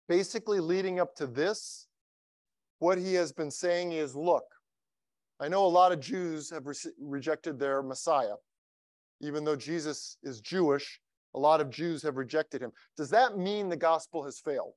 Basically, 0.10 0.60
leading 0.60 1.00
up 1.00 1.16
to 1.18 1.28
this, 1.28 1.86
what 2.80 2.98
he 2.98 3.14
has 3.14 3.32
been 3.32 3.52
saying 3.52 3.92
is 3.92 4.16
look, 4.16 4.46
I 5.40 5.48
know 5.48 5.64
a 5.64 5.68
lot 5.68 5.92
of 5.92 6.00
Jews 6.00 6.50
have 6.50 6.66
re- 6.66 6.74
rejected 7.00 7.60
their 7.60 7.84
Messiah. 7.84 8.34
Even 9.22 9.44
though 9.44 9.56
Jesus 9.56 10.18
is 10.24 10.42
Jewish, 10.42 11.00
a 11.36 11.40
lot 11.40 11.62
of 11.62 11.70
Jews 11.70 12.02
have 12.02 12.18
rejected 12.18 12.64
him. 12.64 12.72
Does 12.98 13.12
that 13.12 13.38
mean 13.38 13.70
the 13.70 13.78
gospel 13.78 14.24
has 14.24 14.40
failed? 14.40 14.74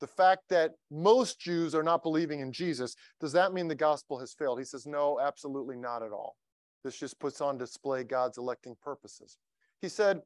The 0.00 0.06
fact 0.06 0.42
that 0.50 0.72
most 0.90 1.40
Jews 1.40 1.74
are 1.74 1.82
not 1.82 2.02
believing 2.02 2.40
in 2.40 2.52
Jesus, 2.52 2.94
does 3.20 3.32
that 3.32 3.52
mean 3.52 3.68
the 3.68 3.74
gospel 3.74 4.18
has 4.20 4.34
failed? 4.34 4.58
He 4.58 4.64
says, 4.64 4.86
no, 4.86 5.18
absolutely 5.20 5.76
not 5.76 6.02
at 6.02 6.12
all. 6.12 6.36
This 6.84 6.98
just 6.98 7.18
puts 7.18 7.40
on 7.40 7.58
display 7.58 8.04
God's 8.04 8.38
electing 8.38 8.76
purposes. 8.82 9.38
He 9.80 9.88
said, 9.88 10.20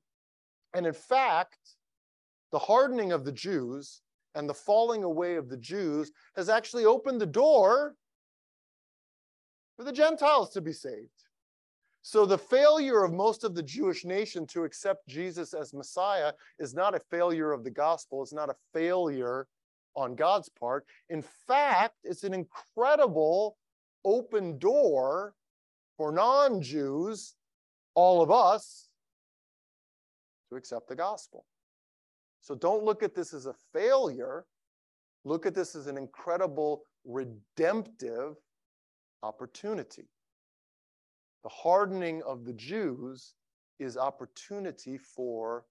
and 0.75 0.87
in 0.87 0.93
fact, 0.93 1.59
the 2.51 2.59
hardening 2.59 3.13
of 3.13 3.25
the 3.25 3.33
Jews 3.33 4.03
and 4.35 4.49
the 4.49 4.55
falling 4.55 5.03
away 5.03 5.37
of 5.37 5.49
the 5.49 5.57
Jews 5.57 6.11
has 6.37 6.49
actually 6.49 6.85
opened 6.85 7.21
the 7.21 7.27
door 7.27 7.95
for 9.77 9.85
the 9.85 9.93
Gentiles 9.93 10.51
to 10.51 10.61
be 10.61 10.73
saved. 10.73 11.09
So 12.03 12.27
the 12.27 12.39
failure 12.39 13.05
of 13.05 13.13
most 13.13 13.45
of 13.45 13.55
the 13.55 13.63
Jewish 13.63 14.05
nation 14.05 14.47
to 14.49 14.65
accept 14.65 15.07
Jesus 15.07 15.55
as 15.55 15.73
Messiah 15.73 16.33
is 16.59 16.75
not 16.75 16.95
a 16.97 17.01
failure 17.11 17.53
of 17.53 17.63
the 17.63 17.71
gospel. 17.71 18.23
It's 18.23 18.33
not 18.33 18.51
a 18.51 18.57
failure 18.75 19.47
on 19.95 20.15
God's 20.15 20.49
part. 20.49 20.87
In 21.09 21.23
fact, 21.47 21.97
it's 22.05 22.25
an 22.25 22.35
incredible 22.35 23.57
open 24.05 24.59
door 24.59 25.35
for 25.97 26.13
non 26.13 26.61
Jews, 26.61 27.35
all 27.95 28.23
of 28.23 28.31
us, 28.31 28.89
to 30.51 30.57
accept 30.57 30.89
the 30.89 30.97
gospel. 30.97 31.45
So 32.41 32.55
don't 32.55 32.85
look 32.85 33.03
at 33.03 33.15
this 33.15 33.33
as 33.33 33.47
a 33.47 33.55
failure. 33.73 34.45
Look 35.25 35.47
at 35.47 35.55
this 35.55 35.77
as 35.77 35.87
an 35.87 35.97
incredible 35.97 36.83
redemptive 37.05 38.35
opportunity. 39.23 40.09
The 41.45 41.49
hardening 41.49 42.23
of 42.23 42.45
the 42.45 42.53
Jews 42.53 43.35
is 43.79 43.97
opportunity 43.97 44.99
for 44.99 45.65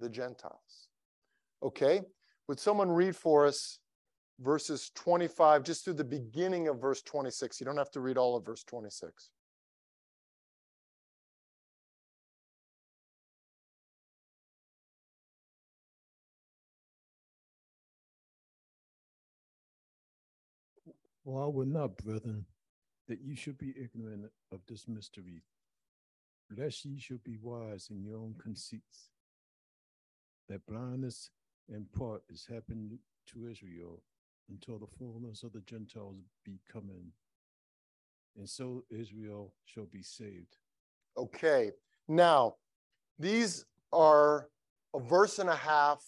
the 0.00 0.08
Gentiles. 0.08 0.88
Okay? 1.62 2.02
Would 2.48 2.60
someone 2.60 2.90
read 2.90 3.16
for 3.16 3.46
us 3.46 3.78
verses 4.40 4.90
25, 4.94 5.62
just 5.62 5.84
through 5.84 5.94
the 5.94 6.04
beginning 6.04 6.68
of 6.68 6.80
verse 6.80 7.02
26? 7.02 7.60
You 7.60 7.66
don't 7.66 7.76
have 7.76 7.90
to 7.92 8.00
read 8.00 8.18
all 8.18 8.36
of 8.36 8.44
verse 8.44 8.64
26. 8.64 9.30
For 21.24 21.44
I 21.44 21.46
would 21.46 21.68
not, 21.68 21.96
brethren, 21.98 22.46
that 23.06 23.20
ye 23.20 23.36
should 23.36 23.56
be 23.56 23.74
ignorant 23.80 24.24
of 24.50 24.60
this 24.68 24.88
mystery, 24.88 25.44
lest 26.56 26.84
ye 26.84 26.98
should 26.98 27.22
be 27.22 27.38
wise 27.40 27.88
in 27.90 28.02
your 28.02 28.16
own 28.16 28.34
conceits, 28.42 29.10
that 30.48 30.66
blindness 30.66 31.30
in 31.68 31.86
part 31.96 32.22
is 32.28 32.46
happened 32.46 32.98
to 33.28 33.48
Israel 33.50 34.02
until 34.50 34.78
the 34.78 34.86
fullness 34.98 35.42
of 35.42 35.52
the 35.52 35.60
Gentiles 35.60 36.16
be 36.44 36.58
coming. 36.70 37.12
And 38.36 38.48
so 38.48 38.84
Israel 38.90 39.52
shall 39.64 39.86
be 39.86 40.02
saved. 40.02 40.56
Okay, 41.16 41.70
now 42.08 42.56
these 43.18 43.64
are 43.92 44.48
a 44.94 45.00
verse 45.00 45.38
and 45.38 45.50
a 45.50 45.56
half 45.56 46.02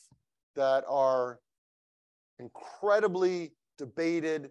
that 0.56 0.84
are 0.88 1.40
incredibly 2.38 3.52
debated. 3.78 4.50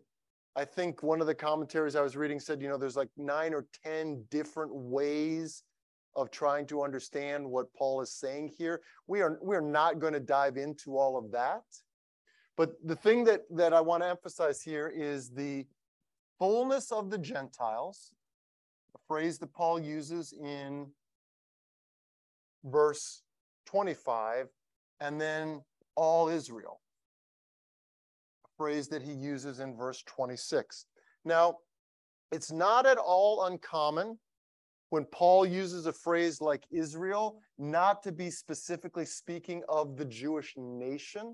I 0.56 0.66
think 0.66 1.02
one 1.02 1.22
of 1.22 1.28
the 1.28 1.36
commentaries 1.36 1.96
I 1.96 2.02
was 2.02 2.16
reading 2.16 2.40
said, 2.40 2.62
you 2.62 2.70
know, 2.70 2.78
there's 2.78 2.96
like 2.96 3.10
nine 3.18 3.54
or 3.54 3.66
10 3.84 4.24
different 4.30 4.74
ways 4.74 5.64
of 6.16 6.32
trying 6.32 6.66
to 6.68 6.84
understand 6.84 7.50
what 7.50 7.74
Paul 7.74 8.02
is 8.02 8.14
saying 8.14 8.54
here. 8.58 8.82
We 9.08 9.22
are 9.22 9.40
we 9.42 9.56
are 9.56 9.62
not 9.62 10.00
going 10.00 10.14
to 10.14 10.20
dive 10.20 10.58
into 10.58 10.98
all 10.98 11.18
of 11.18 11.32
that. 11.32 11.64
But 12.56 12.74
the 12.86 12.96
thing 12.96 13.24
that, 13.26 13.42
that 13.52 13.74
I 13.74 13.82
want 13.82 14.04
to 14.04 14.10
emphasize 14.10 14.62
here 14.62 14.92
is 14.94 15.30
the 15.30 15.66
fullness 16.38 16.92
of 16.92 17.10
the 17.10 17.18
Gentiles, 17.18 18.12
a 18.96 19.00
phrase 19.08 19.40
that 19.40 19.54
Paul 19.54 19.80
uses 19.80 20.34
in 20.34 20.88
verse 22.64 23.24
25, 23.66 24.48
and 25.00 25.20
then 25.20 25.64
all 25.96 26.30
Israel, 26.30 26.80
a 28.46 28.50
phrase 28.56 28.88
that 28.90 29.02
he 29.02 29.14
uses 29.14 29.60
in 29.60 29.76
verse 29.76 30.04
26. 30.04 30.86
Now, 31.26 31.58
it's 32.32 32.52
not 32.52 32.86
at 32.86 32.98
all 32.98 33.46
uncommon 33.46 34.20
when 34.94 35.06
Paul 35.06 35.44
uses 35.44 35.88
a 35.88 35.92
phrase 35.92 36.40
like 36.40 36.66
Israel, 36.70 37.42
not 37.58 38.04
to 38.04 38.12
be 38.12 38.30
specifically 38.30 39.06
speaking 39.06 39.64
of 39.68 39.98
the 39.98 40.06
Jewish 40.06 40.54
nation. 40.56 41.34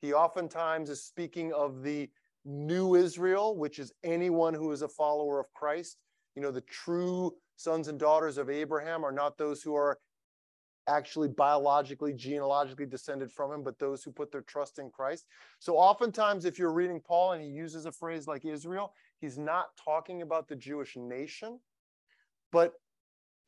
He 0.00 0.12
oftentimes 0.12 0.90
is 0.90 1.04
speaking 1.04 1.52
of 1.52 1.84
the 1.84 2.10
new 2.44 2.96
Israel, 2.96 3.56
which 3.56 3.78
is 3.78 3.92
anyone 4.02 4.52
who 4.52 4.72
is 4.72 4.82
a 4.82 4.88
follower 4.88 5.38
of 5.38 5.46
Christ. 5.52 5.96
You 6.34 6.42
know, 6.42 6.50
the 6.50 6.62
true 6.62 7.30
sons 7.54 7.86
and 7.86 8.00
daughters 8.00 8.36
of 8.36 8.50
Abraham 8.50 9.04
are 9.04 9.12
not 9.12 9.38
those 9.38 9.62
who 9.62 9.76
are 9.76 10.00
actually 10.88 11.28
biologically, 11.28 12.12
genealogically 12.12 12.86
descended 12.86 13.30
from 13.30 13.52
him, 13.52 13.62
but 13.62 13.78
those 13.78 14.02
who 14.02 14.10
put 14.10 14.32
their 14.32 14.42
trust 14.42 14.80
in 14.80 14.90
Christ. 14.90 15.26
So 15.60 15.76
oftentimes, 15.76 16.46
if 16.46 16.58
you're 16.58 16.72
reading 16.72 17.00
Paul 17.00 17.34
and 17.34 17.44
he 17.44 17.48
uses 17.48 17.86
a 17.86 17.92
phrase 17.92 18.26
like 18.26 18.44
Israel, 18.44 18.92
he's 19.20 19.38
not 19.38 19.66
talking 19.76 20.22
about 20.22 20.48
the 20.48 20.56
Jewish 20.56 20.96
nation. 20.96 21.60
But 22.52 22.74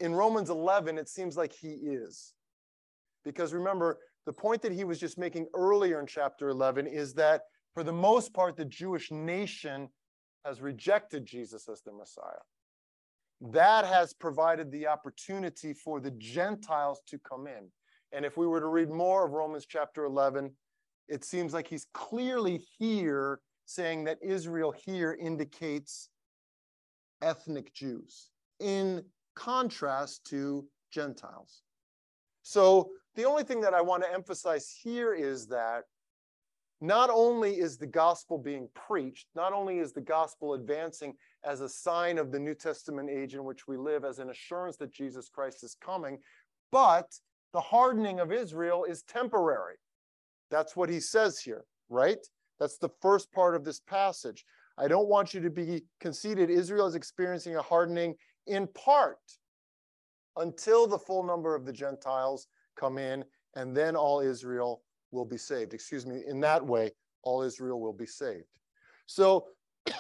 in 0.00 0.14
Romans 0.14 0.50
11, 0.50 0.98
it 0.98 1.08
seems 1.08 1.36
like 1.36 1.52
he 1.52 1.68
is. 1.68 2.32
Because 3.24 3.54
remember, 3.54 3.98
the 4.26 4.32
point 4.32 4.62
that 4.62 4.72
he 4.72 4.84
was 4.84 4.98
just 4.98 5.18
making 5.18 5.46
earlier 5.54 6.00
in 6.00 6.06
chapter 6.06 6.48
11 6.48 6.86
is 6.86 7.14
that 7.14 7.42
for 7.74 7.82
the 7.82 7.92
most 7.92 8.32
part, 8.32 8.56
the 8.56 8.64
Jewish 8.64 9.10
nation 9.10 9.88
has 10.44 10.60
rejected 10.60 11.26
Jesus 11.26 11.68
as 11.68 11.82
the 11.82 11.92
Messiah. 11.92 12.42
That 13.40 13.84
has 13.84 14.12
provided 14.12 14.70
the 14.70 14.86
opportunity 14.86 15.74
for 15.74 16.00
the 16.00 16.12
Gentiles 16.12 17.02
to 17.08 17.18
come 17.18 17.46
in. 17.46 17.68
And 18.12 18.24
if 18.24 18.36
we 18.36 18.46
were 18.46 18.60
to 18.60 18.66
read 18.66 18.90
more 18.90 19.26
of 19.26 19.32
Romans 19.32 19.66
chapter 19.68 20.04
11, 20.04 20.52
it 21.08 21.24
seems 21.24 21.52
like 21.52 21.66
he's 21.66 21.86
clearly 21.92 22.64
here 22.78 23.40
saying 23.66 24.04
that 24.04 24.18
Israel 24.22 24.72
here 24.72 25.16
indicates 25.20 26.08
ethnic 27.22 27.74
Jews 27.74 28.30
in 28.60 29.04
contrast 29.34 30.24
to 30.26 30.64
Gentiles. 30.92 31.62
So 32.42 32.90
the 33.16 33.24
only 33.24 33.44
thing 33.44 33.60
that 33.62 33.74
I 33.74 33.80
want 33.80 34.02
to 34.02 34.12
emphasize 34.12 34.70
here 34.82 35.14
is 35.14 35.46
that 35.48 35.84
not 36.80 37.08
only 37.08 37.58
is 37.58 37.78
the 37.78 37.86
gospel 37.86 38.36
being 38.36 38.68
preached, 38.74 39.28
not 39.34 39.52
only 39.52 39.78
is 39.78 39.92
the 39.92 40.00
gospel 40.00 40.54
advancing 40.54 41.14
as 41.44 41.60
a 41.60 41.68
sign 41.68 42.18
of 42.18 42.30
the 42.30 42.38
New 42.38 42.54
Testament 42.54 43.08
age 43.08 43.34
in 43.34 43.44
which 43.44 43.66
we 43.66 43.76
live, 43.76 44.04
as 44.04 44.18
an 44.18 44.30
assurance 44.30 44.76
that 44.76 44.92
Jesus 44.92 45.28
Christ 45.28 45.64
is 45.64 45.76
coming, 45.80 46.18
but 46.70 47.10
the 47.52 47.60
hardening 47.60 48.20
of 48.20 48.32
Israel 48.32 48.84
is 48.84 49.02
temporary. 49.02 49.76
That's 50.50 50.76
what 50.76 50.90
he 50.90 51.00
says 51.00 51.38
here, 51.38 51.64
right? 51.88 52.18
That's 52.58 52.78
the 52.78 52.90
first 53.00 53.32
part 53.32 53.54
of 53.54 53.64
this 53.64 53.80
passage. 53.80 54.44
I 54.76 54.88
don't 54.88 55.08
want 55.08 55.32
you 55.32 55.40
to 55.40 55.50
be 55.50 55.84
conceited. 56.00 56.50
Israel 56.50 56.86
is 56.86 56.96
experiencing 56.96 57.56
a 57.56 57.62
hardening 57.62 58.16
in 58.46 58.66
part 58.68 59.18
until 60.36 60.86
the 60.86 60.98
full 60.98 61.22
number 61.22 61.54
of 61.54 61.64
the 61.64 61.72
Gentiles 61.72 62.48
come 62.76 62.98
in, 62.98 63.24
and 63.56 63.76
then 63.76 63.96
all 63.96 64.20
Israel 64.20 64.82
will 65.12 65.24
be 65.24 65.38
saved. 65.38 65.74
Excuse 65.74 66.06
me, 66.06 66.22
in 66.26 66.40
that 66.40 66.64
way, 66.64 66.90
all 67.22 67.42
Israel 67.42 67.80
will 67.80 67.92
be 67.92 68.06
saved. 68.06 68.44
So, 69.06 69.46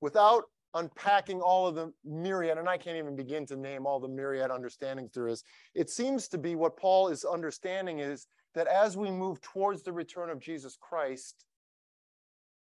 without 0.00 0.44
unpacking 0.74 1.40
all 1.40 1.66
of 1.66 1.74
the 1.74 1.92
myriad, 2.04 2.58
and 2.58 2.68
I 2.68 2.76
can't 2.76 2.96
even 2.96 3.14
begin 3.14 3.46
to 3.46 3.56
name 3.56 3.86
all 3.86 4.00
the 4.00 4.08
myriad 4.08 4.50
understandings 4.50 5.12
there 5.12 5.28
is, 5.28 5.44
it 5.74 5.88
seems 5.88 6.28
to 6.28 6.38
be 6.38 6.56
what 6.56 6.76
Paul 6.76 7.08
is 7.08 7.24
understanding 7.24 8.00
is 8.00 8.26
that 8.54 8.66
as 8.66 8.96
we 8.96 9.10
move 9.10 9.40
towards 9.40 9.82
the 9.82 9.92
return 9.92 10.30
of 10.30 10.40
Jesus 10.40 10.76
Christ, 10.80 11.44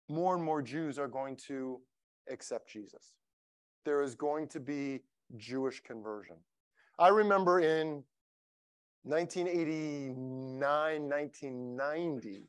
more 0.09 0.35
and 0.35 0.43
more 0.43 0.63
Jews 0.63 0.99
are 0.99 1.09
going 1.09 1.37
to 1.49 1.81
accept 2.31 2.69
Jesus. 2.69 3.15
There 3.85 4.03
is 4.03 4.15
going 4.15 4.49
to 4.49 4.61
be 4.61 5.03
Jewish 5.37 5.81
conversion. 5.83 6.37
I 6.99 7.09
remember 7.09 7.61
in 7.61 8.05
1989, 9.05 10.61
1990, 10.61 12.49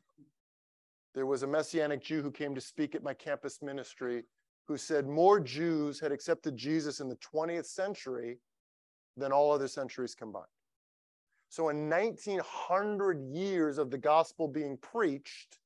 there 1.14 1.26
was 1.26 1.42
a 1.42 1.46
Messianic 1.46 2.02
Jew 2.02 2.22
who 2.22 2.30
came 2.30 2.54
to 2.54 2.60
speak 2.60 2.94
at 2.94 3.02
my 3.02 3.14
campus 3.14 3.62
ministry 3.62 4.24
who 4.66 4.76
said 4.76 5.06
more 5.06 5.40
Jews 5.40 6.00
had 6.00 6.12
accepted 6.12 6.56
Jesus 6.56 7.00
in 7.00 7.08
the 7.08 7.16
20th 7.16 7.66
century 7.66 8.38
than 9.16 9.32
all 9.32 9.52
other 9.52 9.68
centuries 9.68 10.14
combined. 10.14 10.46
So, 11.48 11.68
in 11.68 11.88
1900 11.88 13.22
years 13.22 13.78
of 13.78 13.90
the 13.90 13.98
gospel 13.98 14.48
being 14.48 14.76
preached, 14.78 15.58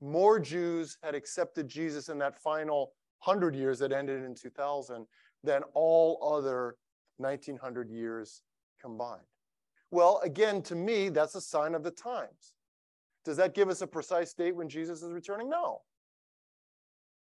more 0.00 0.40
Jews 0.40 0.98
had 1.02 1.14
accepted 1.14 1.68
Jesus 1.68 2.08
in 2.08 2.18
that 2.18 2.36
final 2.36 2.92
100 3.24 3.54
years 3.54 3.78
that 3.78 3.92
ended 3.92 4.24
in 4.24 4.34
2000 4.34 5.06
than 5.46 5.62
all 5.72 6.18
other 6.22 6.76
1900 7.18 7.88
years 7.88 8.42
combined. 8.82 9.22
Well, 9.90 10.20
again, 10.22 10.60
to 10.62 10.74
me, 10.74 11.08
that's 11.08 11.36
a 11.36 11.40
sign 11.40 11.74
of 11.74 11.82
the 11.82 11.90
times. 11.90 12.52
Does 13.24 13.38
that 13.38 13.54
give 13.54 13.68
us 13.68 13.80
a 13.80 13.86
precise 13.86 14.34
date 14.34 14.54
when 14.54 14.68
Jesus 14.68 15.02
is 15.02 15.12
returning? 15.12 15.48
No. 15.48 15.80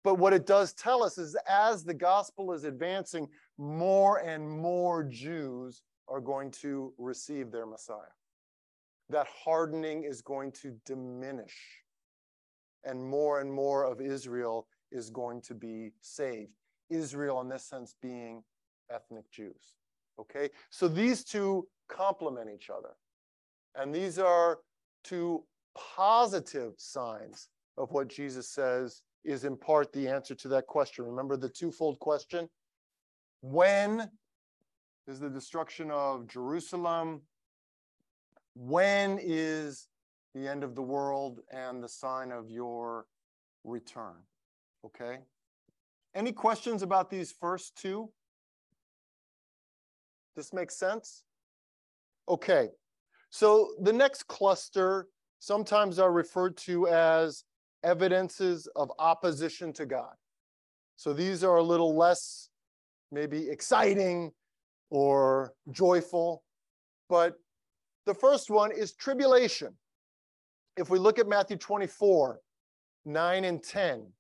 But 0.05 0.17
what 0.17 0.33
it 0.33 0.47
does 0.47 0.73
tell 0.75 1.03
us 1.03 1.19
is 1.19 1.37
as 1.49 1.85
the 1.85 1.95
gospel 1.95 2.53
is 2.53 2.65
advancing, 2.65 3.29
more 3.57 4.19
and 4.19 4.49
more 4.49 5.05
Jews 5.05 5.83
are 6.09 6.21
going 6.21 6.51
to 6.63 6.93
receive 6.99 7.51
their 7.51 7.67
Messiah. 7.67 8.15
That 9.11 9.27
hardening 9.45 10.05
is 10.05 10.21
going 10.21 10.53
to 10.53 10.77
diminish, 10.85 11.57
and 12.85 13.03
more 13.03 13.41
and 13.41 13.53
more 13.53 13.85
of 13.85 14.01
Israel 14.01 14.67
is 14.93 15.11
going 15.11 15.41
to 15.43 15.55
be 15.55 15.93
saved. 16.01 16.58
Israel, 16.91 17.41
in 17.41 17.49
this 17.49 17.65
sense, 17.65 17.95
being 18.01 18.43
ethnic 18.91 19.31
Jews. 19.31 19.77
Okay, 20.21 20.51
so 20.71 20.89
these 20.89 21.25
two 21.25 21.69
complement 21.89 22.51
each 22.53 22.71
other. 22.71 22.95
And 23.75 23.95
these 23.95 24.19
are 24.19 24.59
two 25.05 25.45
positive 25.77 26.73
signs 26.77 27.49
of 27.77 27.93
what 27.93 28.09
Jesus 28.09 28.49
says 28.49 29.03
is 29.25 29.45
in 29.45 29.57
part 29.57 29.93
the 29.93 30.09
answer 30.09 30.35
to 30.35 30.49
that 30.49 30.67
question. 30.67 31.05
Remember 31.05 31.37
the 31.37 31.49
twofold 31.49 31.99
question? 32.01 32.49
When 33.41 34.11
is 35.07 35.21
the 35.21 35.31
destruction 35.31 35.91
of 35.91 36.27
Jerusalem? 36.27 37.23
When 38.55 39.19
is 39.23 39.87
the 40.35 40.49
end 40.49 40.65
of 40.65 40.75
the 40.75 40.83
world 40.83 41.41
and 41.53 41.83
the 41.83 41.89
sign 41.89 42.33
of 42.33 42.51
your 42.51 43.07
return? 43.65 44.17
Okay. 44.85 45.19
Any 46.19 46.33
questions 46.33 46.83
about 46.83 47.11
these 47.11 47.31
first 47.31 47.77
two? 47.77 48.11
This 50.35 50.53
makes 50.53 50.77
sense? 50.77 51.23
Okay, 52.29 52.71
So 53.31 53.71
the 53.81 53.93
next 53.93 54.27
cluster 54.27 55.07
sometimes 55.39 56.01
are 56.01 56.11
referred 56.11 56.57
to 56.57 56.89
as 56.89 57.45
evidences 57.85 58.67
of 58.75 58.91
opposition 58.99 59.73
to 59.75 59.87
God. 59.87 60.13
So 60.97 61.13
these 61.13 61.45
are 61.45 61.57
a 61.57 61.63
little 61.63 61.97
less 61.97 62.51
maybe 63.13 63.49
exciting 63.49 64.33
or 64.91 65.55
joyful. 65.71 66.43
But 67.09 67.37
the 68.07 68.15
first 68.15 68.51
one 68.51 68.73
is 68.73 68.93
tribulation. 68.93 69.73
If 70.77 70.91
we 70.91 70.99
look 70.99 71.21
at 71.21 71.29
Matthew 71.29 71.59
24, 71.59 72.41
9 73.05 73.45
and 73.45 73.63
10, 73.63 74.13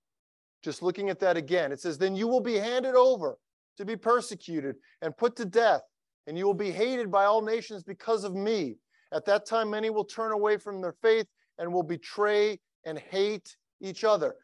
just 0.63 0.83
looking 0.83 1.09
at 1.11 1.21
that 1.21 1.37
again, 1.37 1.73
it 1.73 1.81
says, 1.81 1.99
Then 1.99 2.17
you 2.17 2.27
will 2.29 2.41
be 2.41 2.57
handed 2.57 2.95
over 2.95 3.39
to 3.77 3.85
be 3.85 3.97
persecuted 3.97 4.77
and 5.03 5.17
put 5.17 5.37
to 5.37 5.45
death, 5.45 5.83
and 6.27 6.37
you 6.37 6.47
will 6.47 6.55
be 6.55 6.71
hated 6.71 7.11
by 7.11 7.25
all 7.25 7.43
nations 7.43 7.83
because 7.83 8.25
of 8.25 8.35
me. 8.35 8.77
At 9.13 9.25
that 9.27 9.47
time, 9.47 9.71
many 9.71 9.91
will 9.91 10.05
turn 10.05 10.33
away 10.33 10.57
from 10.57 10.81
their 10.81 10.95
faith 11.01 11.27
and 11.59 11.73
will 11.73 11.83
betray 11.83 12.59
and 12.85 12.99
hate 12.99 13.57
each 13.81 14.05
other. 14.05 14.35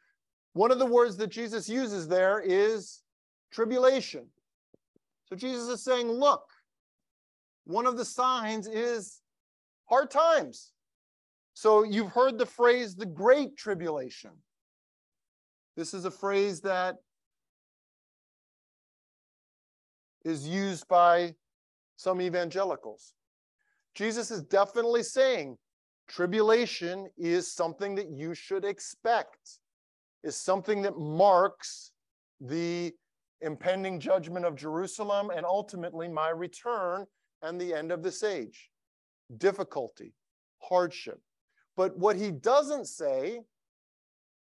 One 0.53 0.70
of 0.70 0.79
the 0.79 0.87
words 0.87 1.16
that 1.16 1.29
Jesus 1.29 1.68
uses 1.68 2.09
there 2.09 2.40
is 2.40 3.03
tribulation. 3.53 4.27
So 5.27 5.37
Jesus 5.37 5.68
is 5.68 5.83
saying, 5.83 6.09
look, 6.09 6.44
one 7.64 7.87
of 7.87 7.96
the 7.96 8.05
signs 8.05 8.66
is 8.66 9.20
hard 9.87 10.11
times. 10.11 10.72
So 11.55 11.83
you've 11.83 12.12
heard 12.12 12.38
the 12.38 12.46
phrase 12.46 12.94
the 12.94 13.07
great 13.07 13.57
tribulation. 13.57 14.31
This 15.76 15.94
is 15.94 16.04
a 16.04 16.10
phrase 16.10 16.60
that 16.60 16.96
is 20.24 20.48
used 20.48 20.87
by 20.88 21.34
some 21.96 22.20
evangelicals. 22.20 23.14
Jesus 23.94 24.30
is 24.30 24.42
definitely 24.42 25.02
saying 25.02 25.56
tribulation 26.08 27.08
is 27.16 27.52
something 27.52 27.94
that 27.94 28.10
you 28.10 28.34
should 28.34 28.64
expect, 28.64 29.60
is 30.22 30.37
something 30.37 30.82
that 30.82 30.98
marks 30.98 31.92
the 32.40 32.92
impending 33.40 34.00
judgment 34.00 34.44
of 34.44 34.56
Jerusalem 34.56 35.30
and 35.30 35.44
ultimately 35.44 36.08
my 36.08 36.30
return 36.30 37.04
and 37.42 37.60
the 37.60 37.74
end 37.74 37.92
of 37.92 38.02
this 38.02 38.22
age. 38.22 38.70
Difficulty, 39.37 40.14
hardship. 40.58 41.20
But 41.76 41.96
what 41.98 42.16
he 42.16 42.30
doesn't 42.30 42.87
say 42.87 43.40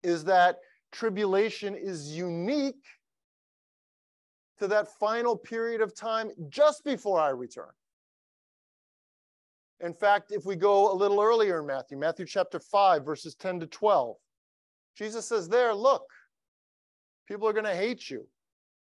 is 0.04 0.24
that 0.26 0.58
tribulation 0.92 1.76
is 1.76 2.16
unique 2.16 2.86
to 4.60 4.68
that 4.68 4.88
final 5.00 5.36
period 5.36 5.82
of 5.82 5.96
time 5.96 6.32
just 6.50 6.84
before 6.84 7.20
I 7.20 7.30
return. 7.30 7.72
In 9.80 9.94
fact, 9.94 10.32
if 10.32 10.46
we 10.46 10.56
go 10.56 10.92
a 10.92 10.94
little 10.94 11.20
earlier 11.20 11.60
in 11.60 11.66
Matthew, 11.66 11.98
Matthew 11.98 12.28
chapter 12.28 12.60
5, 12.60 13.04
verses 13.04 13.34
10 13.36 13.62
to 13.62 13.68
12, 13.68 14.16
Jesus 14.96 15.28
says 15.28 15.50
there, 15.50 15.74
look, 15.74 16.04
people 17.28 17.48
are 17.48 17.54
going 17.54 17.66
to 17.66 17.76
hate 17.76 18.10
you. 18.10 18.28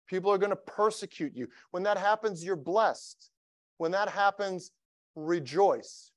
People 0.07 0.31
are 0.31 0.39
going 0.39 0.51
to 0.51 0.57
persecute 0.57 1.33
you. 1.35 1.49
When 1.73 1.83
that 1.85 1.99
happens, 1.99 2.45
you're 2.45 2.55
blessed. 2.57 3.31
When 3.79 3.91
that 3.93 4.09
happens, 4.09 4.71
rejoice. 5.17 6.13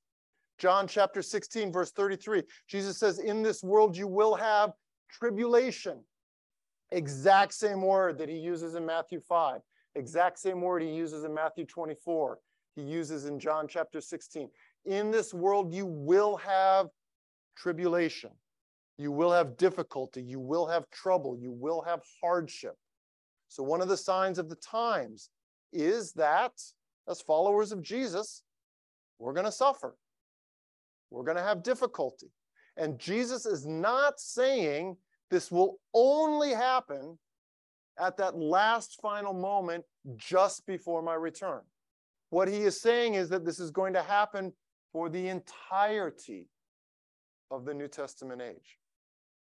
John 0.60 0.88
chapter 0.88 1.22
16, 1.22 1.72
verse 1.72 1.92
33, 1.92 2.44
Jesus 2.68 2.98
says, 2.98 3.20
In 3.20 3.42
this 3.42 3.64
world 3.64 3.96
you 3.96 4.08
will 4.08 4.36
have 4.36 4.74
tribulation. 5.10 6.00
Exact 6.92 7.54
same 7.54 7.82
word 7.82 8.18
that 8.18 8.30
he 8.30 8.38
uses 8.38 8.76
in 8.76 8.86
Matthew 8.86 9.20
5. 9.20 9.62
Exact 9.96 10.40
same 10.40 10.62
word 10.62 10.82
he 10.82 10.90
uses 10.90 11.24
in 11.24 11.34
Matthew 11.34 11.66
24. 11.66 12.40
He 12.76 12.82
uses 12.84 13.26
in 13.26 13.40
John 13.40 13.68
chapter 13.68 14.00
16. 14.00 14.50
In 14.86 15.12
this 15.12 15.34
world 15.34 15.74
you 15.74 15.86
will 15.86 16.38
have 16.38 16.88
tribulation. 17.56 18.30
You 18.98 19.12
will 19.12 19.32
have 19.32 19.58
difficulty. 19.58 20.22
You 20.22 20.40
will 20.40 20.68
have 20.68 20.90
trouble. 20.90 21.38
You 21.40 21.52
will 21.52 21.82
have 21.82 22.02
hardship. 22.22 22.76
So, 23.48 23.64
one 23.64 23.82
of 23.82 23.88
the 23.88 23.98
signs 23.98 24.40
of 24.40 24.50
the 24.50 24.56
times 24.56 25.30
is 25.72 26.14
that 26.14 26.54
as 27.08 27.22
followers 27.22 27.72
of 27.72 27.82
Jesus, 27.82 28.44
we're 29.20 29.34
going 29.34 29.46
to 29.46 29.52
suffer. 29.52 29.96
We're 31.10 31.24
going 31.24 31.38
to 31.38 31.44
have 31.44 31.64
difficulty. 31.64 32.32
And 32.78 33.00
Jesus 33.00 33.46
is 33.46 33.66
not 33.66 34.20
saying 34.20 34.98
this 35.30 35.52
will 35.52 35.80
only 35.94 36.52
happen 36.52 37.18
at 38.00 38.18
that 38.18 38.38
last 38.38 39.00
final 39.02 39.34
moment 39.34 39.84
just 40.16 40.66
before 40.66 41.02
my 41.02 41.16
return. 41.16 41.62
What 42.30 42.48
he 42.48 42.58
is 42.64 42.80
saying 42.80 43.16
is 43.16 43.30
that 43.30 43.46
this 43.46 43.60
is 43.60 43.72
going 43.72 43.94
to 43.94 44.04
happen 44.04 44.54
for 44.94 45.10
the 45.10 45.28
entirety 45.28 46.48
of 47.50 47.66
the 47.66 47.74
New 47.74 47.88
Testament 47.88 48.42
age. 48.42 48.78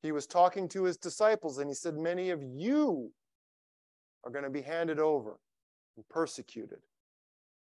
He 0.01 0.11
was 0.11 0.25
talking 0.25 0.67
to 0.69 0.83
his 0.83 0.97
disciples 0.97 1.57
and 1.57 1.69
he 1.69 1.73
said, 1.75 1.95
Many 1.95 2.29
of 2.29 2.41
you 2.43 3.11
are 4.23 4.31
going 4.31 4.45
to 4.45 4.49
be 4.49 4.61
handed 4.61 4.99
over 4.99 5.39
and 5.95 6.07
persecuted 6.09 6.79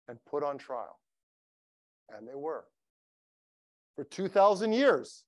and 0.08 0.18
put 0.28 0.42
on 0.42 0.58
trial. 0.58 0.98
And 2.16 2.26
they 2.26 2.34
were. 2.34 2.64
For 3.96 4.04
2,000 4.04 4.72
years, 4.72 5.24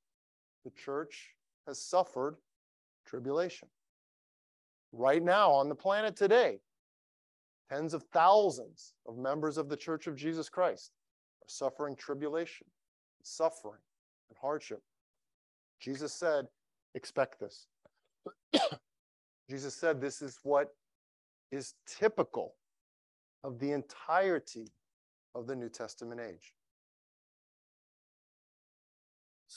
the 0.68 0.80
church 0.80 1.30
has 1.66 1.80
suffered 1.80 2.36
tribulation. 3.06 3.68
Right 4.92 5.22
now 5.22 5.50
on 5.50 5.68
the 5.68 5.74
planet 5.74 6.14
today, 6.14 6.60
tens 7.70 7.94
of 7.94 8.02
thousands 8.12 8.92
of 9.06 9.16
members 9.16 9.56
of 9.56 9.68
the 9.68 9.76
Church 9.76 10.06
of 10.06 10.14
Jesus 10.14 10.48
Christ 10.48 10.92
are 11.42 11.48
suffering 11.48 11.96
tribulation, 11.96 12.66
suffering, 13.22 13.80
and 14.28 14.36
hardship. 14.40 14.82
Jesus 15.80 16.12
said, 16.12 16.46
expect 16.94 17.40
this. 17.40 17.66
Jesus 19.50 19.74
said 19.74 20.00
this 20.00 20.20
is 20.20 20.38
what 20.42 20.68
is 21.50 21.74
typical 21.86 22.54
of 23.42 23.58
the 23.58 23.72
entirety 23.72 24.66
of 25.34 25.46
the 25.46 25.56
New 25.56 25.70
Testament 25.70 26.20
age. 26.20 26.52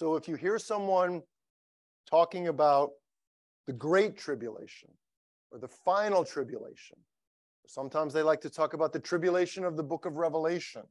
So 0.02 0.16
if 0.16 0.28
you 0.28 0.36
hear 0.36 0.58
someone 0.58 1.22
talking 2.10 2.48
about 2.48 2.90
the 3.68 3.74
Great 3.74 4.18
Tribulation 4.18 4.90
or 5.52 5.60
the 5.60 5.68
Final 5.68 6.26
Tribulation, 6.26 6.98
sometimes 7.68 8.12
they 8.12 8.24
like 8.24 8.42
to 8.42 8.50
talk 8.50 8.74
about 8.74 8.94
the 8.94 9.00
tribulation 9.00 9.64
of 9.64 9.78
the 9.78 9.84
book 9.84 10.08
of 10.08 10.16
Revelation, 10.16 10.82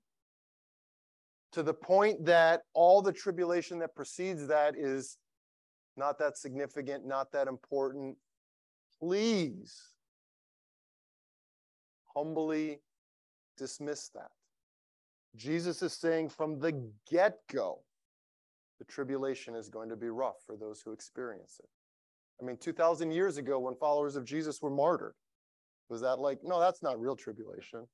to 1.50 1.64
the 1.64 1.74
point 1.74 2.24
that 2.24 2.62
all 2.72 3.02
the 3.02 3.12
tribulation 3.12 3.80
that 3.80 3.96
precedes 3.96 4.46
that 4.46 4.76
is 4.78 5.18
not 5.96 6.16
that 6.20 6.38
significant, 6.38 7.04
not 7.04 7.32
that 7.32 7.48
important. 7.48 8.16
Please 9.00 9.76
humbly 12.14 12.78
dismiss 13.58 14.08
that. 14.10 14.30
Jesus 15.34 15.82
is 15.82 15.94
saying 15.94 16.28
from 16.28 16.60
the 16.60 16.88
get 17.10 17.38
go, 17.52 17.80
the 18.80 18.84
tribulation 18.86 19.54
is 19.54 19.68
going 19.68 19.90
to 19.90 19.96
be 19.96 20.08
rough 20.08 20.36
for 20.46 20.56
those 20.56 20.80
who 20.80 20.92
experience 20.92 21.60
it. 21.62 21.68
I 22.42 22.46
mean, 22.46 22.56
2,000 22.56 23.12
years 23.12 23.36
ago, 23.36 23.60
when 23.60 23.76
followers 23.76 24.16
of 24.16 24.24
Jesus 24.24 24.60
were 24.62 24.70
martyred, 24.70 25.14
was 25.90 26.00
that 26.00 26.18
like, 26.18 26.38
no, 26.42 26.58
that's 26.58 26.82
not 26.82 26.98
real 26.98 27.14
tribulation? 27.14 27.86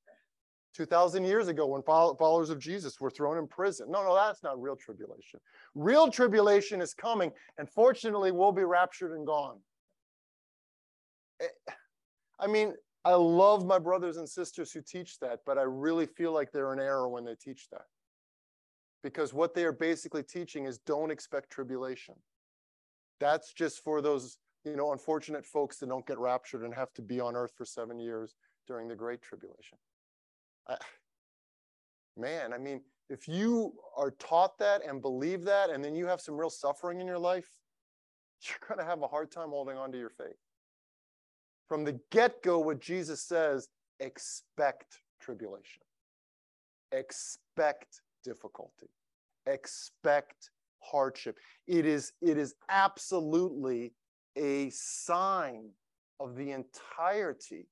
2,000 0.75 1.25
years 1.25 1.49
ago, 1.49 1.66
when 1.66 1.83
followers 1.83 2.51
of 2.51 2.61
Jesus 2.61 3.00
were 3.00 3.11
thrown 3.11 3.37
in 3.37 3.48
prison, 3.48 3.90
no, 3.90 4.04
no, 4.04 4.15
that's 4.15 4.44
not 4.44 4.61
real 4.61 4.77
tribulation. 4.77 5.40
Real 5.75 6.08
tribulation 6.08 6.81
is 6.81 6.94
coming, 6.94 7.33
and 7.58 7.69
fortunately, 7.69 8.31
we'll 8.31 8.52
be 8.52 8.65
raptured 8.65 9.13
and 9.13 9.27
gone. 9.27 9.58
Eh, 11.40 11.73
I 12.38 12.46
mean, 12.46 12.75
I 13.04 13.15
love 13.15 13.67
my 13.67 13.79
brothers 13.79 14.19
and 14.19 14.29
sisters 14.29 14.71
who 14.71 14.83
teach 14.83 15.19
that, 15.21 15.40
but 15.46 15.58
I 15.58 15.63
really 15.63 16.06
feel 16.06 16.33
like 16.33 16.52
they're 16.52 16.73
in 16.73 16.79
error 16.79 17.08
when 17.08 17.25
they 17.25 17.35
teach 17.35 17.69
that. 17.73 17.87
Because 19.03 19.33
what 19.33 19.55
they 19.55 19.65
are 19.65 19.73
basically 19.73 20.23
teaching 20.23 20.67
is 20.67 20.79
don't 20.79 21.11
expect 21.11 21.51
tribulation. 21.51 22.15
That's 23.21 23.53
just 23.53 23.83
for 23.83 24.01
those, 24.01 24.38
you 24.65 24.77
know, 24.77 24.92
unfortunate 24.92 25.47
folks 25.47 25.79
that 25.79 25.88
don't 25.88 26.07
get 26.07 26.19
raptured 26.19 26.63
and 26.63 26.75
have 26.75 26.92
to 26.94 27.03
be 27.03 27.21
on 27.21 27.37
earth 27.37 27.53
for 27.57 27.65
seven 27.65 27.99
years 27.99 28.35
during 28.67 28.88
the 28.88 28.97
Great 28.97 29.23
Tribulation. 29.23 29.79
I, 30.69 30.77
man, 32.17 32.53
I 32.53 32.59
mean, 32.59 32.83
if 33.09 33.29
you 33.29 33.73
are 33.97 34.11
taught 34.11 34.59
that 34.59 34.85
and 34.85 35.01
believe 35.01 35.44
that, 35.44 35.71
and 35.71 35.85
then 35.85 35.94
you 35.94 36.07
have 36.07 36.21
some 36.21 36.37
real 36.37 36.51
suffering 36.51 37.01
in 37.01 37.07
your 37.07 37.19
life, 37.19 37.49
you're 38.42 38.69
going 38.69 38.79
to 38.79 38.85
have 38.85 39.03
a 39.03 39.09
hard 39.09 39.31
time 39.31 39.51
holding 39.51 39.77
on 39.77 39.92
to 39.92 39.99
your 39.99 40.11
faith. 40.11 40.37
From 41.69 41.85
the 41.85 41.99
get 42.11 42.42
go, 42.42 42.59
what 42.59 42.81
Jesus 42.81 43.23
says 43.23 43.69
expect 44.01 45.01
tribulation, 45.21 45.83
expect 46.92 48.03
difficulty, 48.27 48.90
expect 49.46 50.50
hardship. 50.81 51.38
It 51.66 51.87
is, 51.87 52.12
it 52.20 52.37
is 52.37 52.54
absolutely 52.68 53.94
a 54.37 54.70
sign 54.70 55.70
of 56.20 56.37
the 56.37 56.50
entirety 56.50 57.68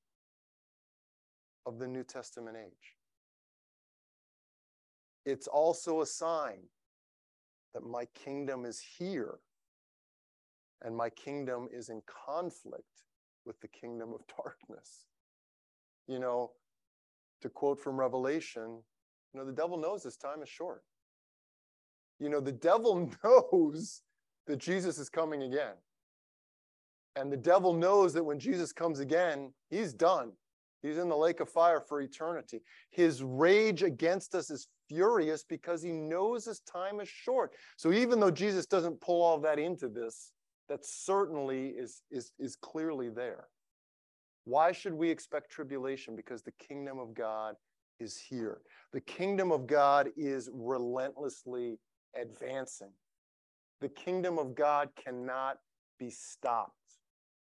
of 1.65 1.79
the 1.79 1.87
New 1.87 2.03
Testament 2.03 2.57
age. 2.57 2.95
it's 5.25 5.47
also 5.47 6.01
a 6.01 6.05
sign 6.05 6.59
that 7.73 7.83
my 7.83 8.05
kingdom 8.13 8.63
is 8.63 8.79
here 8.97 9.39
and 10.83 10.95
my 10.95 11.09
kingdom 11.09 11.67
is 11.73 11.89
in 11.89 12.01
conflict 12.27 13.03
with 13.45 13.59
the 13.59 13.67
kingdom 13.67 14.13
of 14.13 14.21
darkness. 14.37 15.05
You 16.07 16.19
know, 16.19 16.51
to 17.41 17.49
quote 17.49 17.79
from 17.79 17.99
Revelation, 17.99 18.83
you 19.35 19.41
know, 19.41 19.45
the 19.45 19.51
devil 19.51 19.77
knows 19.77 20.01
his 20.01 20.15
time 20.15 20.41
is 20.41 20.47
short. 20.47 20.81
You 22.21 22.29
know, 22.29 22.39
the 22.39 22.53
devil 22.53 23.11
knows 23.23 24.01
that 24.47 24.59
Jesus 24.59 24.97
is 24.97 25.09
coming 25.09 25.43
again. 25.43 25.73
And 27.17 27.29
the 27.29 27.37
devil 27.37 27.73
knows 27.73 28.13
that 28.13 28.23
when 28.23 28.39
Jesus 28.39 28.71
comes 28.71 29.01
again, 29.01 29.51
he's 29.69 29.93
done. 29.93 30.31
He's 30.81 30.97
in 30.97 31.09
the 31.09 31.17
lake 31.17 31.41
of 31.41 31.49
fire 31.49 31.81
for 31.81 31.99
eternity. 31.99 32.61
His 32.91 33.21
rage 33.23 33.83
against 33.83 34.35
us 34.35 34.49
is 34.49 34.69
furious 34.87 35.43
because 35.43 35.83
he 35.83 35.91
knows 35.91 36.45
his 36.45 36.61
time 36.61 37.01
is 37.01 37.09
short. 37.09 37.51
So 37.75 37.91
even 37.91 38.21
though 38.21 38.31
Jesus 38.31 38.65
doesn't 38.65 39.01
pull 39.01 39.21
all 39.21 39.39
that 39.39 39.59
into 39.59 39.89
this, 39.89 40.31
that 40.69 40.85
certainly 40.85 41.69
is, 41.69 42.03
is, 42.09 42.31
is 42.39 42.55
clearly 42.55 43.09
there. 43.09 43.47
Why 44.45 44.71
should 44.71 44.93
we 44.93 45.09
expect 45.09 45.51
tribulation? 45.51 46.15
Because 46.15 46.41
the 46.41 46.53
kingdom 46.53 46.99
of 46.99 47.13
God 47.13 47.55
is 47.99 48.17
here. 48.17 48.61
The 48.93 49.01
kingdom 49.01 49.51
of 49.51 49.67
God 49.67 50.09
is 50.15 50.49
relentlessly 50.53 51.79
advancing. 52.19 52.91
The 53.81 53.89
kingdom 53.89 54.37
of 54.37 54.55
God 54.55 54.89
cannot 54.95 55.57
be 55.99 56.09
stopped. 56.09 56.71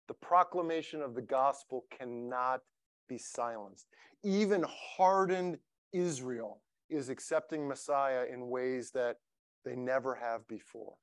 The 0.08 0.14
proclamation 0.14 1.00
of 1.02 1.14
the 1.14 1.22
gospel 1.22 1.84
cannot 1.96 2.60
be 3.08 3.18
silenced. 3.18 3.86
Even 4.24 4.64
hardened 4.68 5.58
Israel 5.92 6.62
is 6.90 7.08
accepting 7.08 7.66
Messiah 7.68 8.24
in 8.32 8.48
ways 8.48 8.90
that 8.92 9.16
they 9.64 9.76
never 9.76 10.14
have 10.14 10.46
before. 10.48 10.94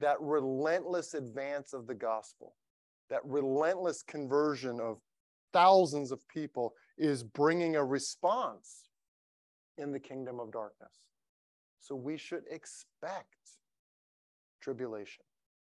That 0.00 0.20
relentless 0.20 1.14
advance 1.14 1.72
of 1.72 1.86
the 1.86 1.94
gospel, 1.94 2.54
that 3.10 3.24
relentless 3.24 4.02
conversion 4.02 4.80
of 4.80 4.98
thousands 5.56 6.12
of 6.12 6.28
people 6.28 6.74
is 6.98 7.22
bringing 7.22 7.76
a 7.76 7.84
response 7.84 8.90
in 9.78 9.90
the 9.90 9.98
kingdom 9.98 10.38
of 10.38 10.52
darkness. 10.52 10.92
So 11.80 11.94
we 11.94 12.18
should 12.18 12.42
expect 12.50 13.26
tribulation. 14.60 15.24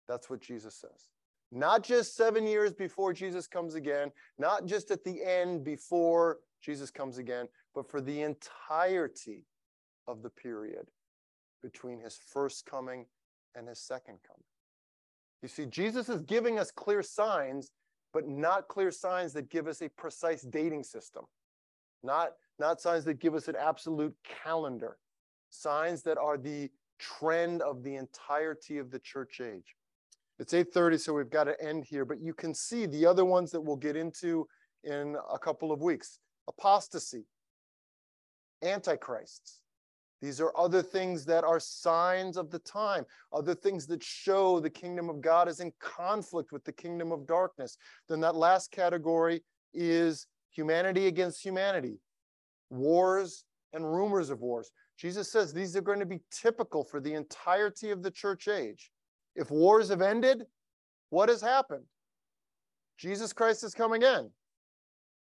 That's 0.07 0.27
what 0.27 0.41
Jesus 0.41 0.75
says. 0.75 1.09
Not 1.51 1.83
just 1.83 2.15
seven 2.15 2.47
years 2.47 2.73
before 2.73 3.13
Jesus 3.13 3.45
comes 3.45 3.75
again, 3.75 4.11
not 4.39 4.65
just 4.65 4.89
at 4.89 5.03
the 5.03 5.23
end 5.23 5.63
before 5.63 6.39
Jesus 6.63 6.89
comes 6.89 7.19
again, 7.19 7.47
but 7.75 7.88
for 7.88 8.01
the 8.01 8.23
entirety 8.23 9.45
of 10.07 10.23
the 10.23 10.31
period 10.31 10.88
between 11.61 11.99
his 11.99 12.17
first 12.33 12.65
coming 12.65 13.05
and 13.53 13.67
his 13.67 13.79
second 13.79 14.17
coming. 14.25 14.43
You 15.43 15.47
see, 15.47 15.67
Jesus 15.67 16.09
is 16.09 16.21
giving 16.21 16.57
us 16.57 16.71
clear 16.71 17.03
signs, 17.03 17.69
but 18.16 18.30
not 18.30 18.70
clear 18.70 18.91
signs 18.91 19.34
that 19.34 19.49
give 19.49 19.68
us 19.68 19.82
a 19.82 19.89
precise 19.89 20.43
dating 20.43 20.86
system, 20.86 21.26
not, 22.01 22.30
not 22.59 22.80
signs 22.80 23.03
that 23.03 23.20
give 23.20 23.36
us 23.36 23.49
an 23.49 23.57
absolute 23.59 24.16
calendar, 24.24 24.95
signs 25.49 26.01
that 26.01 26.18
are 26.18 26.38
the 26.38 26.70
trend 26.97 27.61
of 27.61 27.84
the 27.84 27.97
entirety 27.97 28.78
of 28.78 28.89
the 28.89 28.99
church 28.99 29.41
age. 29.41 29.76
It's 30.39 30.53
8:30, 30.53 30.97
so 30.97 31.13
we've 31.13 31.30
got 31.30 31.43
to 31.43 31.61
end 31.61 31.84
here, 31.84 32.05
but 32.05 32.22
you 32.22 32.34
can 32.34 32.53
see 32.53 32.86
the 32.86 33.05
other 33.05 33.26
ones 33.26 33.51
that 33.51 33.59
we'll 33.59 33.76
get 33.76 33.97
into 33.97 34.47
in 34.86 35.18
a 35.30 35.38
couple 35.38 35.74
of 35.74 35.82
weeks. 35.82 36.20
Apostasy, 36.47 37.26
antichrists. 38.61 39.59
These 40.26 40.41
are 40.41 40.51
other 40.57 40.82
things 40.82 41.23
that 41.26 41.43
are 41.43 41.59
signs 41.59 42.36
of 42.36 42.49
the 42.49 42.57
time, 42.57 43.05
other 43.32 43.53
things 43.53 43.86
that 43.86 44.01
show 44.01 44.59
the 44.59 44.71
kingdom 44.71 45.07
of 45.07 45.21
God 45.21 45.47
is 45.47 45.59
in 45.59 45.71
conflict 45.80 46.51
with 46.51 46.63
the 46.63 46.71
kingdom 46.71 47.11
of 47.11 47.28
darkness. 47.28 47.78
Then 48.09 48.21
that 48.21 48.34
last 48.34 48.71
category 48.71 49.43
is 49.71 50.26
humanity 50.49 51.05
against 51.05 51.45
humanity, 51.45 51.99
wars 52.71 53.43
and 53.71 53.86
rumors 53.86 54.32
of 54.32 54.41
wars. 54.41 54.71
Jesus 54.97 55.32
says 55.32 55.53
these 55.53 55.76
are 55.76 55.82
going 55.82 55.99
to 55.99 56.07
be 56.07 56.21
typical 56.32 56.84
for 56.84 56.99
the 56.99 57.13
entirety 57.13 57.91
of 57.91 58.01
the 58.01 58.09
church 58.09 58.47
age. 58.47 58.89
If 59.36 59.51
wars 59.51 59.89
have 59.89 60.01
ended, 60.01 60.41
what 61.11 61.30
has 61.30 61.41
happened? 61.41 61.84
Jesus 62.97 63.32
Christ 63.32 63.63
is 63.63 63.76
coming 63.76 64.01
in. 64.01 64.32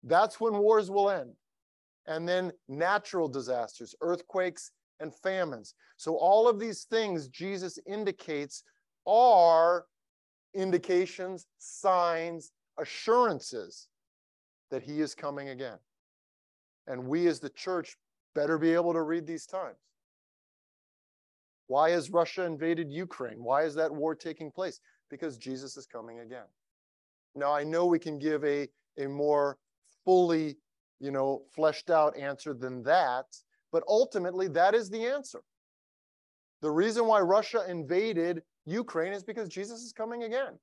That's 0.06 0.40
when 0.40 0.58
wars 0.58 0.90
will 0.90 1.10
end. 1.10 1.34
And 2.08 2.26
then 2.30 2.54
natural 2.70 3.28
disasters, 3.28 3.94
earthquakes, 4.00 4.72
and 5.00 5.14
famines. 5.14 5.74
So, 5.98 6.16
all 6.16 6.48
of 6.48 6.60
these 6.60 6.84
things 6.84 7.28
Jesus 7.28 7.80
indicates 7.86 8.64
are 9.08 9.86
indications, 10.54 11.48
signs, 11.58 12.52
assurances 12.78 13.88
that 14.72 14.84
he 14.84 15.02
is 15.02 15.14
coming 15.14 15.50
again. 15.50 15.78
And 16.88 17.08
we 17.08 17.28
as 17.28 17.40
the 17.40 17.50
church 17.50 17.98
better 18.34 18.58
be 18.58 18.74
able 18.74 18.94
to 18.94 19.02
read 19.02 19.26
these 19.26 19.46
times. 19.46 19.78
Why 21.68 21.92
has 21.92 22.12
Russia 22.12 22.44
invaded 22.44 22.92
Ukraine? 22.92 23.44
Why 23.44 23.64
is 23.64 23.76
that 23.76 23.92
war 23.92 24.14
taking 24.14 24.52
place? 24.52 24.80
Because 25.10 25.38
Jesus 25.38 25.78
is 25.78 25.86
coming 25.86 26.20
again. 26.20 26.46
Now, 27.34 27.54
I 27.54 27.64
know 27.64 27.86
we 27.86 28.00
can 28.00 28.20
give 28.20 28.44
a, 28.46 28.68
a 28.98 29.08
more 29.08 29.58
fully, 30.04 30.58
you 31.00 31.12
know, 31.12 31.42
fleshed 31.54 31.90
out 31.90 32.16
answer 32.16 32.54
than 32.54 32.84
that, 32.84 33.26
but 33.76 33.84
ultimately 33.90 34.48
that 34.48 34.74
is 34.74 34.90
the 34.90 35.04
answer. 35.06 35.42
The 36.62 36.72
reason 36.72 37.08
why 37.08 37.20
Russia 37.20 37.66
invaded 37.68 38.42
Ukraine 38.64 39.12
is 39.12 39.22
because 39.22 39.50
Jesus 39.50 39.82
is 39.82 39.92
coming 39.92 40.24
again. 40.24 40.58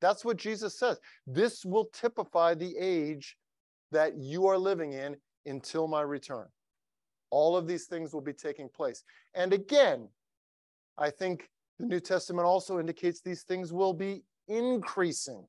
That's 0.00 0.24
what 0.24 0.38
Jesus 0.38 0.76
says. 0.76 0.98
This 1.24 1.64
will 1.64 1.84
typify 1.94 2.54
the 2.54 2.76
age 2.76 3.36
that 3.92 4.16
you 4.16 4.48
are 4.48 4.58
living 4.58 4.92
in 4.94 5.14
until 5.46 5.86
my 5.86 6.00
return. 6.00 6.46
All 7.30 7.56
of 7.56 7.68
these 7.68 7.86
things 7.86 8.12
will 8.12 8.22
be 8.22 8.32
taking 8.32 8.68
place. 8.68 9.04
And 9.34 9.52
again, 9.52 10.08
I 10.98 11.10
think 11.10 11.48
the 11.78 11.86
New 11.86 12.00
Testament 12.00 12.44
also 12.44 12.80
indicates 12.80 13.20
these 13.20 13.44
things 13.44 13.72
will 13.72 13.92
be 13.92 14.24
increasing 14.48 15.46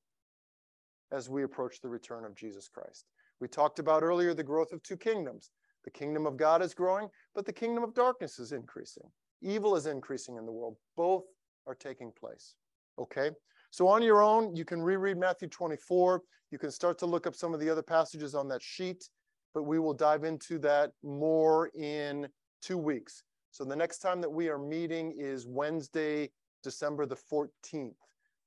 as 1.12 1.28
we 1.28 1.42
approach 1.42 1.82
the 1.82 1.90
return 1.90 2.24
of 2.24 2.36
Jesus 2.36 2.70
Christ. 2.72 3.06
We 3.42 3.48
talked 3.48 3.80
about 3.80 4.04
earlier 4.04 4.36
the 4.36 4.44
growth 4.44 4.74
of 4.74 4.84
two 4.84 4.98
kingdoms. 4.98 5.50
The 5.86 5.92
kingdom 5.92 6.26
of 6.26 6.38
God 6.38 6.62
is 6.62 6.74
growing, 6.74 7.10
but 7.34 7.46
the 7.46 7.54
kingdom 7.54 7.84
of 7.84 7.94
darkness 7.94 8.40
is 8.40 8.52
increasing. 8.52 9.10
Evil 9.42 9.76
is 9.76 9.86
increasing 9.86 10.38
in 10.38 10.46
the 10.46 10.52
world. 10.52 10.76
Both 10.98 11.24
are 11.68 11.76
taking 11.76 12.12
place. 12.12 12.56
Okay? 12.98 13.32
So 13.72 13.88
on 13.88 14.02
your 14.02 14.22
own, 14.22 14.56
you 14.56 14.66
can 14.66 14.82
reread 14.82 15.18
Matthew 15.18 15.48
24. 15.48 16.22
You 16.52 16.58
can 16.58 16.72
start 16.72 16.98
to 17.00 17.06
look 17.06 17.28
up 17.28 17.36
some 17.36 17.54
of 17.54 17.60
the 17.60 17.70
other 17.70 17.84
passages 17.84 18.36
on 18.36 18.48
that 18.50 18.62
sheet 18.62 19.10
but 19.54 19.64
we 19.64 19.80
will 19.80 19.94
dive 19.94 20.24
into 20.24 20.60
that 20.60 20.92
more 21.04 21.70
in 21.76 22.28
two 22.62 22.78
weeks. 22.78 23.24
So 23.52 23.64
the 23.64 23.76
next 23.76 24.00
time 24.00 24.22
that 24.22 24.30
we 24.30 24.50
are 24.50 24.60
meeting 24.60 25.14
is 25.18 25.48
Wednesday, 25.48 26.30
December 26.64 27.06
the 27.06 27.16
14th. 27.16 27.96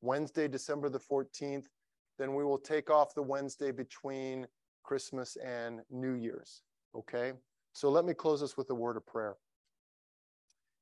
Wednesday, 0.01 0.49
December 0.49 0.89
the 0.89 1.01
14th. 1.01 1.67
Then 2.19 2.35
we 2.35 2.45
will 2.45 2.59
take 2.59 2.91
off 2.91 3.15
the 3.15 3.23
Wednesday 3.23 3.73
between 3.73 4.47
Christmas 4.85 5.37
and 5.45 5.81
New 5.91 6.13
Year's. 6.13 6.63
Okay? 6.95 7.33
So 7.73 7.91
let 7.91 8.05
me 8.05 8.15
close 8.15 8.43
us 8.43 8.57
with 8.57 8.71
a 8.71 8.75
word 8.75 8.97
of 8.97 9.07
prayer. 9.07 9.37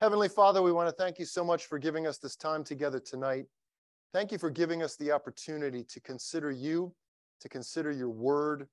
Heavenly 0.01 0.29
Father, 0.29 0.63
we 0.63 0.73
want 0.73 0.89
to 0.89 0.95
thank 0.95 1.19
you 1.19 1.27
so 1.27 1.45
much 1.45 1.67
for 1.67 1.79
giving 1.79 2.07
us 2.07 2.19
this 2.19 2.35
time 2.35 2.65
together 2.65 2.99
tonight. 2.99 3.45
Thank 4.13 4.33
you 4.33 4.39
for 4.39 4.51
giving 4.51 4.83
us 4.83 4.97
the 4.97 5.13
opportunity 5.13 5.85
to 5.85 6.01
consider 6.01 6.51
you, 6.51 6.95
to 7.41 7.49
consider 7.49 7.93
your 7.93 8.09
word, 8.09 8.67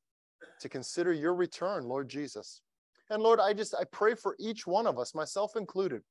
to 0.61 0.69
consider 0.69 1.13
your 1.13 1.35
return, 1.35 1.83
Lord 1.83 2.09
Jesus. 2.09 2.61
And 3.09 3.21
Lord, 3.21 3.39
I 3.39 3.53
just 3.53 3.75
I 3.75 3.83
pray 3.91 4.15
for 4.15 4.35
each 4.39 4.65
one 4.65 4.87
of 4.87 4.97
us, 4.97 5.13
myself 5.13 5.55
included. 5.55 6.01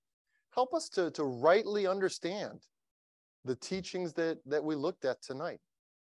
Help 0.55 0.73
us 0.75 0.89
to, 0.91 1.11
to 1.13 1.25
rightly 1.25 1.87
understand 1.87 2.61
the 3.45 3.57
teachings 3.57 4.13
that, 4.15 4.39
that 4.47 4.65
we 4.65 4.75
looked 4.75 5.05
at 5.05 5.23
tonight. 5.23 5.61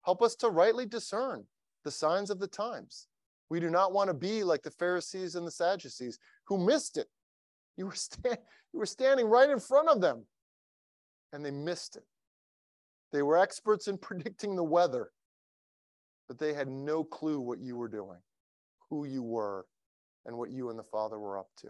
Help 0.04 0.22
us 0.22 0.36
to 0.36 0.50
rightly 0.50 0.86
discern 0.86 1.46
the 1.84 1.92
signs 1.92 2.30
of 2.30 2.40
the 2.40 2.48
times. 2.48 3.08
We 3.50 3.60
do 3.60 3.70
not 3.70 3.94
want 3.94 4.10
to 4.10 4.14
be 4.14 4.44
like 4.44 4.64
the 4.64 4.72
Pharisees 4.72 5.36
and 5.36 5.46
the 5.46 5.52
Sadducees 5.52 6.20
who 6.48 6.58
missed 6.58 6.98
it. 6.98 7.08
You 7.78 7.86
were, 7.88 7.96
you 8.26 8.80
were 8.80 8.86
standing 8.86 9.28
right 9.28 9.50
in 9.50 9.60
front 9.60 9.90
of 9.90 10.02
them 10.02 10.26
and 11.34 11.46
they 11.46 11.52
missed 11.52 11.96
it. 11.96 12.04
They 13.12 13.22
were 13.22 13.38
experts 13.38 13.88
in 13.88 13.98
predicting 14.00 14.56
the 14.56 14.64
weather, 14.64 15.12
but 16.28 16.40
they 16.40 16.54
had 16.54 16.68
no 16.68 17.04
clue 17.04 17.40
what 17.40 17.60
you 17.60 17.76
were 17.76 17.88
doing, 17.88 18.20
who 18.90 19.06
you 19.06 19.22
were, 19.22 19.66
and 20.26 20.38
what 20.38 20.52
you 20.52 20.70
and 20.70 20.80
the 20.80 20.84
Father 20.84 21.20
were 21.20 21.38
up 21.38 21.50
to. 21.58 21.70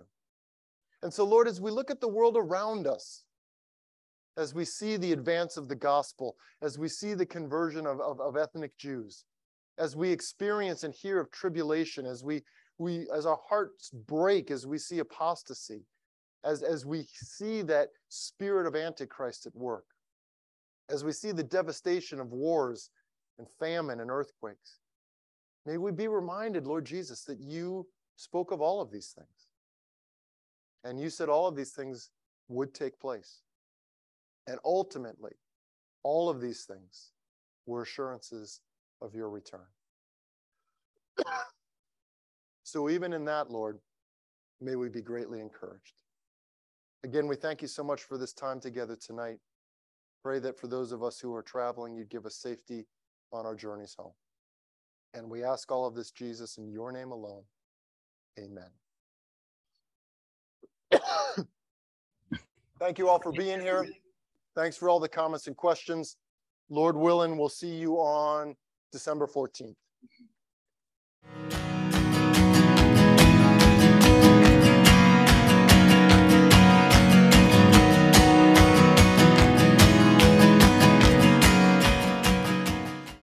And 1.04 1.14
so, 1.14 1.26
Lord, 1.26 1.48
as 1.48 1.60
we 1.60 1.72
look 1.72 1.92
at 1.92 2.00
the 2.00 2.08
world 2.08 2.38
around 2.38 2.88
us, 2.88 3.24
as 4.38 4.54
we 4.54 4.66
see 4.66 4.98
the 4.98 5.12
advance 5.12 5.58
of 5.58 5.68
the 5.68 5.76
gospel, 5.76 6.36
as 6.62 6.78
we 6.78 6.88
see 6.88 7.14
the 7.14 7.26
conversion 7.26 7.86
of, 7.86 8.00
of, 8.02 8.20
of 8.20 8.38
ethnic 8.38 8.78
Jews, 8.78 9.24
as 9.78 9.96
we 9.96 10.12
experience 10.12 10.84
and 10.84 10.94
hear 10.94 11.20
of 11.20 11.32
tribulation, 11.32 12.06
as 12.06 12.24
we, 12.24 12.44
we 12.78 13.08
as 13.14 13.26
our 13.26 13.40
hearts 13.48 13.90
break 13.90 14.52
as 14.52 14.66
we 14.66 14.78
see 14.78 15.00
apostasy, 15.00 15.84
as, 16.44 16.64
as 16.64 16.86
we 16.86 17.06
see 17.14 17.62
that 17.64 17.90
spirit 18.10 18.68
of 18.68 18.76
Antichrist 18.76 19.46
at 19.46 19.56
work, 19.56 19.86
as 20.90 21.04
we 21.04 21.12
see 21.12 21.32
the 21.32 21.44
devastation 21.44 22.20
of 22.20 22.32
wars 22.32 22.92
and 23.38 23.48
famine 23.60 24.00
and 24.00 24.12
earthquakes, 24.12 24.80
may 25.66 25.78
we 25.78 25.92
be 25.92 26.08
reminded, 26.08 26.68
Lord 26.68 26.86
Jesus, 26.86 27.24
that 27.24 27.40
you 27.40 27.88
spoke 28.16 28.52
of 28.52 28.62
all 28.62 28.82
of 28.82 28.92
these 28.92 29.14
things. 29.16 29.48
And 30.84 31.00
you 31.00 31.10
said 31.10 31.30
all 31.30 31.48
of 31.48 31.56
these 31.56 31.72
things 31.72 32.12
would 32.48 32.74
take 32.74 33.00
place. 33.00 33.42
And 34.48 34.60
ultimately, 34.64 35.34
all 36.04 36.30
of 36.30 36.40
these 36.40 36.66
things 36.66 37.12
were 37.66 37.82
assurances 37.82 38.62
of 39.02 39.14
your 39.14 39.30
return. 39.30 39.68
so, 42.64 42.89
even 42.89 43.14
in 43.14 43.26
that, 43.26 43.50
Lord, 43.52 43.80
may 44.62 44.76
we 44.76 44.89
be 44.89 45.02
greatly 45.02 45.39
encouraged. 45.39 46.02
Again, 47.04 47.28
we 47.28 47.36
thank 47.36 47.62
you 47.62 47.68
so 47.68 47.84
much 47.84 48.02
for 48.02 48.18
this 48.18 48.34
time 48.34 48.60
together 48.60 48.96
tonight. 48.96 49.38
Pray 50.24 50.39
that 50.39 50.60
for 50.60 50.68
those 50.68 50.91
of 50.91 51.04
us 51.04 51.20
who 51.20 51.34
are 51.36 51.43
traveling, 51.43 51.96
you'd 51.96 52.10
give 52.10 52.26
us 52.26 52.36
safety 52.36 52.88
on 53.32 53.46
our 53.46 53.56
journeys 53.56 53.96
home. 53.98 54.14
And 55.14 55.30
we 55.30 55.43
ask 55.43 55.72
all 55.72 55.86
of 55.86 55.93
this, 55.93 56.12
Jesus, 56.12 56.58
in 56.58 56.68
your 56.68 56.91
name 56.91 57.12
alone. 57.12 57.43
Amen. 58.39 58.70
Thank 62.80 62.98
you 62.98 63.08
all 63.08 63.20
for 63.20 63.32
being 63.32 63.62
here. 63.62 63.88
Thanks 64.56 64.76
for 64.76 64.89
all 64.89 65.00
the 65.00 65.08
comments 65.08 65.48
and 65.48 65.56
questions. 65.56 66.18
Lord 66.70 66.96
willing, 66.96 67.38
we'll 67.38 67.50
see 67.50 67.76
you 67.76 67.98
on 67.98 68.56
December 68.96 69.28
14th. 69.28 69.76